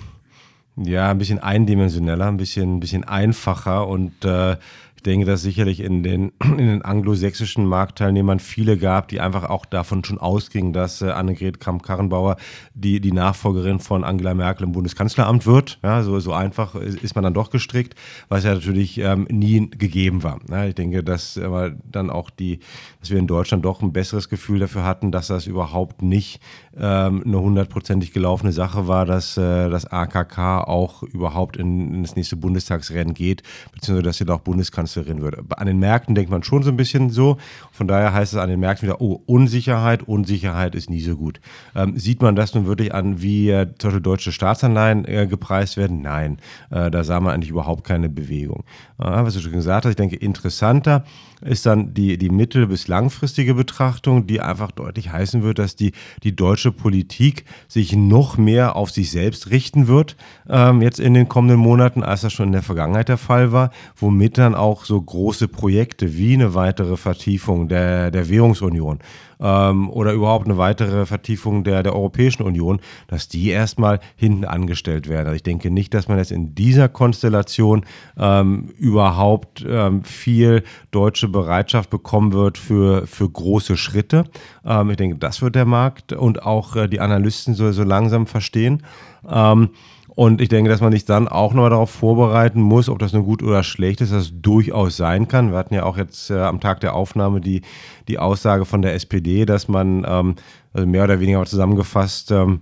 ja, 0.78 1.12
ein 1.12 1.18
bisschen 1.18 1.40
eindimensioneller, 1.40 2.28
ein 2.28 2.38
bisschen, 2.38 2.76
ein 2.76 2.80
bisschen 2.80 3.04
einfacher 3.04 3.88
und 3.88 4.24
äh, 4.24 4.58
denke, 5.06 5.26
dass 5.26 5.42
sicherlich 5.42 5.80
in 5.80 6.04
den, 6.04 6.32
in 6.44 6.58
den 6.58 6.82
anglosächsischen 6.82 7.66
Marktteilnehmern 7.66 8.40
viele 8.40 8.78
gab, 8.78 9.08
die 9.08 9.22
einfach 9.22 9.44
auch 9.50 9.66
davon 9.66 10.04
schon 10.04 10.18
ausgingen, 10.18 10.74
dass 10.74 11.02
äh, 11.02 11.10
Annegret 11.12 11.60
Kramp-Karrenbauer 11.60 12.38
die, 12.74 13.00
die 13.00 13.12
Nachfolgerin 13.12 13.80
von 13.80 14.04
Angela 14.04 14.34
Merkel 14.34 14.66
im 14.66 14.72
Bundeskanzleramt 14.72 15.46
wird. 15.46 15.80
Ja, 15.84 16.04
so, 16.04 16.20
so 16.20 16.34
einfach 16.34 16.76
ist, 16.76 17.16
man 17.16 17.24
dann 17.24 17.34
doch 17.34 17.50
gestrickt, 17.50 17.96
was 18.28 18.44
ja 18.44 18.54
natürlich 18.54 18.98
ähm, 18.98 19.28
nie 19.32 19.70
gegeben 19.70 20.24
war. 20.24 20.40
Ja, 20.50 20.66
ich 20.66 20.76
denke, 20.76 21.04
dass 21.04 21.38
aber 21.38 21.72
dann 21.90 22.10
auch 22.10 22.30
die, 22.30 22.60
dass 23.00 23.10
wir 23.10 23.20
in 23.20 23.28
Deutschland 23.28 23.64
doch 23.64 23.82
ein 23.82 23.94
besseres 23.94 24.28
Gefühl 24.28 24.60
dafür 24.60 24.84
hatten, 24.84 25.12
dass 25.12 25.28
das 25.28 25.48
überhaupt 25.48 26.02
nicht 26.02 26.42
ähm, 26.76 27.24
eine 27.26 27.40
hundertprozentig 27.40 28.12
gelaufene 28.12 28.52
Sache 28.52 28.88
war, 28.88 29.06
dass 29.06 29.38
äh, 29.38 29.70
das 29.70 29.86
AKK 29.86 30.64
auch 30.68 31.04
überhaupt 31.04 31.58
in, 31.58 31.94
in 31.94 32.04
das 32.04 32.16
nächste 32.16 32.36
Bundestagsrennen 32.36 33.14
geht, 33.14 33.44
beziehungsweise 33.74 34.04
dass 34.04 34.18
sie 34.18 34.26
da 34.26 34.36
auch 34.36 34.40
Bundeskanzlerin 34.40 34.95
Kanzlerin 34.96 35.22
wird. 35.22 35.36
An 35.58 35.68
den 35.68 35.80
Märkten 35.80 36.16
denkt 36.16 36.32
man 36.32 36.44
schon 36.44 36.64
so 36.64 36.70
ein 36.70 36.78
bisschen 36.78 37.10
so. 37.10 37.38
Von 37.72 37.88
daher 37.88 38.14
heißt 38.14 38.34
es 38.34 38.40
an 38.40 38.50
den 38.50 38.60
Märkten 38.60 38.88
wieder, 38.88 39.02
oh, 39.02 39.22
Unsicherheit, 39.26 40.04
Unsicherheit 40.04 40.76
ist 40.76 40.90
nie 40.90 41.02
so 41.02 41.16
gut. 41.16 41.40
Ähm, 41.76 41.98
sieht 41.98 42.22
man 42.22 42.36
das 42.36 42.54
nun 42.54 42.66
wirklich 42.66 42.94
an, 42.94 43.22
wie 43.22 43.50
äh, 43.50 43.68
zum 43.78 43.90
Beispiel 43.90 44.02
deutsche 44.02 44.32
Staatsanleihen 44.32 45.06
äh, 45.06 45.28
gepreist 45.28 45.78
werden? 45.78 46.02
Nein, 46.02 46.38
äh, 46.72 46.90
da 46.90 47.04
sah 47.04 47.20
man 47.20 47.34
eigentlich 47.34 47.52
überhaupt 47.52 47.84
keine 47.84 48.10
Bewegung. 48.10 48.64
Äh, 49.00 49.06
was 49.06 49.34
du 49.34 49.42
schon 49.42 49.52
gesagt 49.52 49.86
hast, 49.86 49.92
ich 49.92 49.98
denke, 49.98 50.16
interessanter 50.16 51.04
ist 51.42 51.66
dann 51.66 51.94
die, 51.94 52.18
die 52.18 52.30
mittel- 52.30 52.68
bis 52.68 52.88
langfristige 52.88 53.54
Betrachtung, 53.54 54.26
die 54.26 54.42
einfach 54.42 54.72
deutlich 54.72 55.12
heißen 55.12 55.44
wird, 55.44 55.60
dass 55.60 55.76
die, 55.76 55.92
die 56.24 56.36
deutsche 56.36 56.72
Politik 56.72 57.46
sich 57.68 57.94
noch 57.96 58.38
mehr 58.38 58.76
auf 58.76 58.90
sich 58.90 59.12
selbst 59.12 59.50
richten 59.50 59.88
wird, 59.88 60.16
ähm, 60.50 60.82
jetzt 60.82 61.00
in 61.00 61.14
den 61.14 61.28
kommenden 61.28 61.60
Monaten, 61.60 62.04
als 62.04 62.22
das 62.22 62.34
schon 62.34 62.48
in 62.48 62.54
der 62.54 62.64
Vergangenheit 62.64 63.10
der 63.10 63.18
Fall 63.18 63.52
war, 63.52 63.72
womit 63.96 64.38
dann 64.38 64.56
auch 64.56 64.85
so 64.86 65.02
große 65.02 65.48
Projekte 65.48 66.18
wie 66.18 66.34
eine 66.34 66.54
weitere 66.54 66.98
Vertiefung 66.98 67.68
der, 67.68 68.12
der 68.12 68.30
Währungsunion 68.30 69.00
ähm, 69.40 69.90
oder 69.90 70.14
überhaupt 70.14 70.46
eine 70.46 70.58
weitere 70.58 71.06
Vertiefung 71.06 71.64
der, 71.64 71.84
der 71.84 71.96
Europäischen 71.96 72.44
Union, 72.44 72.80
dass 73.08 73.28
die 73.28 73.50
erstmal 73.50 74.00
hinten 74.16 74.46
angestellt 74.46 75.08
werden. 75.08 75.28
Also 75.28 75.36
ich 75.36 75.44
denke 75.44 75.72
nicht, 75.72 75.94
dass 75.94 76.08
man 76.08 76.18
jetzt 76.18 76.32
in 76.32 76.56
dieser 76.56 76.90
Konstellation 76.90 77.86
ähm, 78.18 78.70
überhaupt 78.78 79.66
ähm, 79.68 80.04
viel 80.04 80.64
deutsche 80.92 81.28
Bereitschaft 81.28 81.90
bekommen 81.90 82.34
wird 82.34 82.58
für, 82.58 83.08
für 83.08 83.30
große 83.30 83.78
Schritte. 83.78 84.26
Ähm, 84.66 84.90
ich 84.92 84.98
denke, 84.98 85.18
das 85.18 85.42
wird 85.42 85.56
der 85.56 85.66
Markt 85.66 86.14
und 86.14 86.44
auch 86.44 86.76
äh, 86.76 86.88
die 86.88 87.00
Analysten 87.00 87.56
so, 87.56 87.72
so 87.72 87.84
langsam 87.84 88.28
verstehen. 88.28 88.84
Ähm, 89.28 89.70
und 90.16 90.42
ich 90.42 90.48
denke, 90.48 90.70
dass 90.70 90.82
man 90.82 90.94
sich 90.94 91.04
dann 91.04 91.28
auch 91.28 91.54
nochmal 91.54 91.70
darauf 91.70 91.90
vorbereiten 91.90 92.62
muss, 92.62 92.88
ob 92.88 93.00
das 93.00 93.12
nun 93.12 93.26
gut 93.26 93.44
oder 93.44 93.64
schlecht 93.64 94.00
ist, 94.00 94.14
dass 94.14 94.24
es 94.24 94.42
durchaus 94.42 94.96
sein 94.96 95.28
kann. 95.28 95.52
Wir 95.52 95.58
hatten 95.58 95.74
ja 95.74 95.84
auch 95.84 95.98
jetzt 95.98 96.30
äh, 96.30 96.40
am 96.40 96.62
Tag 96.62 96.80
der 96.80 96.96
Aufnahme 96.96 97.42
die, 97.42 97.62
die 98.08 98.18
Aussage 98.18 98.64
von 98.64 98.82
der 98.82 98.94
SPD, 98.94 99.46
dass 99.46 99.68
man 99.68 100.06
ähm, 100.08 100.36
also 100.74 100.88
mehr 100.88 101.04
oder 101.04 101.20
weniger 101.20 101.46
zusammengefasst 101.46 102.32
ähm, 102.32 102.62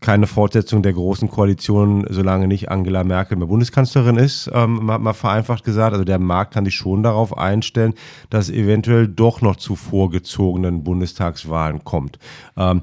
keine 0.00 0.26
Fortsetzung 0.26 0.82
der 0.82 0.92
großen 0.92 1.28
Koalition, 1.28 2.06
solange 2.08 2.46
nicht 2.46 2.70
Angela 2.70 3.02
Merkel 3.02 3.36
mehr 3.36 3.48
Bundeskanzlerin 3.48 4.16
ist, 4.16 4.48
ähm, 4.54 4.86
mal, 4.86 5.12
vereinfacht 5.12 5.64
gesagt. 5.64 5.92
Also 5.92 6.04
der 6.04 6.20
Markt 6.20 6.54
kann 6.54 6.64
sich 6.64 6.76
schon 6.76 7.02
darauf 7.02 7.36
einstellen, 7.36 7.94
dass 8.30 8.50
eventuell 8.50 9.08
doch 9.08 9.40
noch 9.40 9.56
zu 9.56 9.74
vorgezogenen 9.74 10.84
Bundestagswahlen 10.84 11.84
kommt. 11.84 12.18
Ähm, 12.56 12.82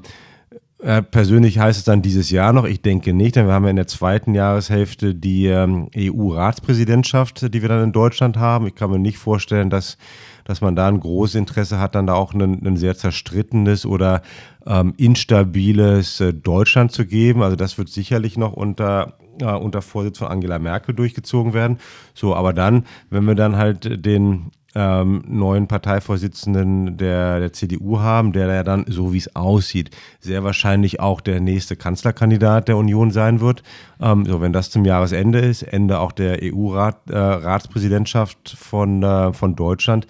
äh, 0.86 1.02
persönlich 1.02 1.58
heißt 1.58 1.80
es 1.80 1.84
dann 1.84 2.00
dieses 2.00 2.30
Jahr 2.30 2.52
noch, 2.52 2.64
ich 2.64 2.80
denke 2.80 3.12
nicht, 3.12 3.34
denn 3.34 3.48
wir 3.48 3.54
haben 3.54 3.64
ja 3.64 3.70
in 3.70 3.76
der 3.76 3.88
zweiten 3.88 4.34
Jahreshälfte 4.34 5.16
die 5.16 5.46
ähm, 5.46 5.88
EU-Ratspräsidentschaft, 5.96 7.52
die 7.52 7.60
wir 7.60 7.68
dann 7.68 7.82
in 7.82 7.92
Deutschland 7.92 8.36
haben. 8.36 8.68
Ich 8.68 8.76
kann 8.76 8.92
mir 8.92 9.00
nicht 9.00 9.18
vorstellen, 9.18 9.68
dass, 9.68 9.98
dass 10.44 10.60
man 10.60 10.76
da 10.76 10.86
ein 10.86 11.00
großes 11.00 11.34
Interesse 11.34 11.80
hat, 11.80 11.96
dann 11.96 12.06
da 12.06 12.14
auch 12.14 12.34
ein, 12.34 12.76
sehr 12.76 12.96
zerstrittenes 12.96 13.84
oder 13.84 14.22
ähm, 14.64 14.94
instabiles 14.96 16.20
äh, 16.20 16.32
Deutschland 16.32 16.92
zu 16.92 17.04
geben. 17.04 17.42
Also 17.42 17.56
das 17.56 17.78
wird 17.78 17.88
sicherlich 17.88 18.38
noch 18.38 18.52
unter 18.52 19.14
äh, 19.40 19.46
unter 19.46 19.82
Vorsitz 19.82 20.18
von 20.18 20.28
Angela 20.28 20.60
Merkel 20.60 20.94
durchgezogen 20.94 21.52
werden. 21.52 21.78
So, 22.14 22.36
aber 22.36 22.52
dann, 22.52 22.84
wenn 23.10 23.24
wir 23.24 23.34
dann 23.34 23.56
halt 23.56 24.06
den 24.06 24.52
ähm, 24.76 25.24
neuen 25.26 25.66
Parteivorsitzenden 25.68 26.98
der, 26.98 27.40
der 27.40 27.52
CDU 27.54 27.98
haben, 28.00 28.32
der 28.32 28.46
ja 28.48 28.62
dann, 28.62 28.84
so 28.86 29.14
wie 29.14 29.18
es 29.18 29.34
aussieht, 29.34 29.88
sehr 30.20 30.44
wahrscheinlich 30.44 31.00
auch 31.00 31.22
der 31.22 31.40
nächste 31.40 31.76
Kanzlerkandidat 31.76 32.68
der 32.68 32.76
Union 32.76 33.10
sein 33.10 33.40
wird. 33.40 33.62
Ähm, 34.00 34.26
so, 34.26 34.42
wenn 34.42 34.52
das 34.52 34.68
zum 34.70 34.84
Jahresende 34.84 35.38
ist, 35.38 35.62
Ende 35.62 35.98
auch 35.98 36.12
der 36.12 36.40
EU-Ratspräsidentschaft 36.42 38.38
-Rat, 38.38 38.52
äh, 38.52 38.56
von, 38.56 39.02
äh, 39.02 39.32
von 39.32 39.56
Deutschland, 39.56 40.06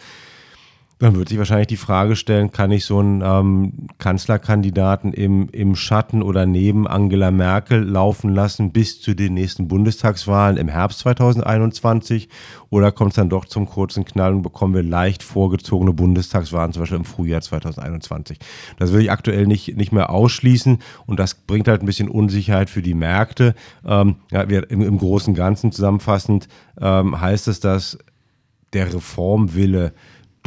dann 0.98 1.14
wird 1.14 1.28
sich 1.28 1.36
wahrscheinlich 1.36 1.66
die 1.66 1.76
Frage 1.76 2.16
stellen, 2.16 2.52
kann 2.52 2.70
ich 2.70 2.86
so 2.86 3.00
einen 3.00 3.20
ähm, 3.20 3.88
Kanzlerkandidaten 3.98 5.12
im, 5.12 5.50
im 5.50 5.76
Schatten 5.76 6.22
oder 6.22 6.46
neben 6.46 6.88
Angela 6.88 7.30
Merkel 7.30 7.82
laufen 7.82 8.30
lassen 8.30 8.72
bis 8.72 9.02
zu 9.02 9.14
den 9.14 9.34
nächsten 9.34 9.68
Bundestagswahlen 9.68 10.56
im 10.56 10.68
Herbst 10.68 11.00
2021? 11.00 12.30
Oder 12.70 12.92
kommt 12.92 13.10
es 13.10 13.16
dann 13.16 13.28
doch 13.28 13.44
zum 13.44 13.66
kurzen 13.66 14.06
Knall 14.06 14.32
und 14.32 14.42
bekommen 14.42 14.72
wir 14.74 14.82
leicht 14.82 15.22
vorgezogene 15.22 15.92
Bundestagswahlen, 15.92 16.72
zum 16.72 16.80
Beispiel 16.80 16.98
im 16.98 17.04
Frühjahr 17.04 17.42
2021? 17.42 18.38
Das 18.78 18.94
will 18.94 19.02
ich 19.02 19.10
aktuell 19.10 19.46
nicht, 19.46 19.76
nicht 19.76 19.92
mehr 19.92 20.08
ausschließen 20.08 20.78
und 21.04 21.20
das 21.20 21.34
bringt 21.34 21.68
halt 21.68 21.82
ein 21.82 21.86
bisschen 21.86 22.08
Unsicherheit 22.08 22.70
für 22.70 22.82
die 22.82 22.94
Märkte. 22.94 23.54
Ähm, 23.84 24.16
ja, 24.30 24.48
wir, 24.48 24.70
im, 24.70 24.80
im 24.80 24.96
Großen 24.96 25.32
und 25.32 25.36
Ganzen 25.36 25.72
zusammenfassend 25.72 26.48
ähm, 26.80 27.20
heißt 27.20 27.48
es, 27.48 27.60
dass 27.60 27.98
der 28.72 28.94
Reformwille 28.94 29.92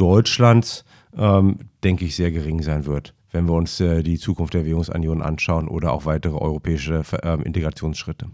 Deutschlands, 0.00 0.84
ähm, 1.16 1.58
denke 1.84 2.04
ich, 2.04 2.16
sehr 2.16 2.30
gering 2.30 2.62
sein 2.62 2.86
wird, 2.86 3.14
wenn 3.32 3.46
wir 3.46 3.54
uns 3.54 3.80
äh, 3.80 4.02
die 4.02 4.18
Zukunft 4.18 4.54
der 4.54 4.64
Währungsunion 4.64 5.22
anschauen 5.22 5.68
oder 5.68 5.92
auch 5.92 6.04
weitere 6.06 6.36
europäische 6.36 7.02
äh, 7.22 7.42
Integrationsschritte. 7.42 8.26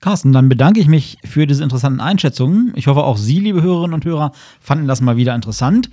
Carsten, 0.00 0.32
dann 0.32 0.48
bedanke 0.48 0.80
ich 0.80 0.88
mich 0.88 1.18
für 1.24 1.46
diese 1.46 1.62
interessanten 1.62 2.00
Einschätzungen. 2.00 2.72
Ich 2.74 2.86
hoffe, 2.86 3.04
auch 3.04 3.18
Sie, 3.18 3.38
liebe 3.38 3.60
Hörerinnen 3.60 3.94
und 3.94 4.04
Hörer, 4.04 4.32
fanden 4.60 4.88
das 4.88 5.02
mal 5.02 5.16
wieder 5.16 5.34
interessant. 5.34 5.90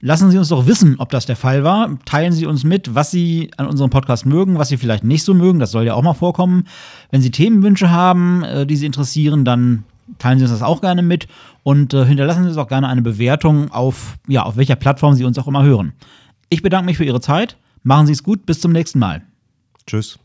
Lassen 0.00 0.30
Sie 0.30 0.38
uns 0.38 0.48
doch 0.48 0.66
wissen, 0.66 0.96
ob 0.98 1.10
das 1.10 1.26
der 1.26 1.36
Fall 1.36 1.64
war. 1.64 1.98
Teilen 2.04 2.32
Sie 2.32 2.44
uns 2.44 2.64
mit, 2.64 2.94
was 2.94 3.10
Sie 3.10 3.50
an 3.56 3.66
unserem 3.66 3.90
Podcast 3.90 4.26
mögen, 4.26 4.58
was 4.58 4.68
Sie 4.68 4.76
vielleicht 4.76 5.04
nicht 5.04 5.22
so 5.22 5.32
mögen. 5.32 5.58
Das 5.58 5.70
soll 5.70 5.84
ja 5.84 5.94
auch 5.94 6.02
mal 6.02 6.14
vorkommen. 6.14 6.64
Wenn 7.10 7.22
Sie 7.22 7.30
Themenwünsche 7.30 7.90
haben, 7.90 8.42
äh, 8.42 8.66
die 8.66 8.76
Sie 8.76 8.86
interessieren, 8.86 9.44
dann 9.44 9.84
teilen 10.18 10.38
Sie 10.38 10.44
uns 10.44 10.52
das 10.52 10.62
auch 10.62 10.80
gerne 10.80 11.02
mit 11.02 11.28
und 11.62 11.94
äh, 11.94 12.04
hinterlassen 12.04 12.42
Sie 12.44 12.48
uns 12.48 12.58
auch 12.58 12.68
gerne 12.68 12.88
eine 12.88 13.02
Bewertung 13.02 13.70
auf, 13.70 14.16
ja, 14.28 14.42
auf 14.42 14.56
welcher 14.56 14.76
Plattform 14.76 15.14
Sie 15.14 15.24
uns 15.24 15.38
auch 15.38 15.46
immer 15.48 15.62
hören. 15.62 15.92
Ich 16.48 16.62
bedanke 16.62 16.86
mich 16.86 16.96
für 16.96 17.04
Ihre 17.04 17.20
Zeit. 17.20 17.56
Machen 17.82 18.06
Sie 18.06 18.12
es 18.12 18.22
gut. 18.22 18.46
Bis 18.46 18.60
zum 18.60 18.72
nächsten 18.72 18.98
Mal. 18.98 19.22
Tschüss. 19.86 20.18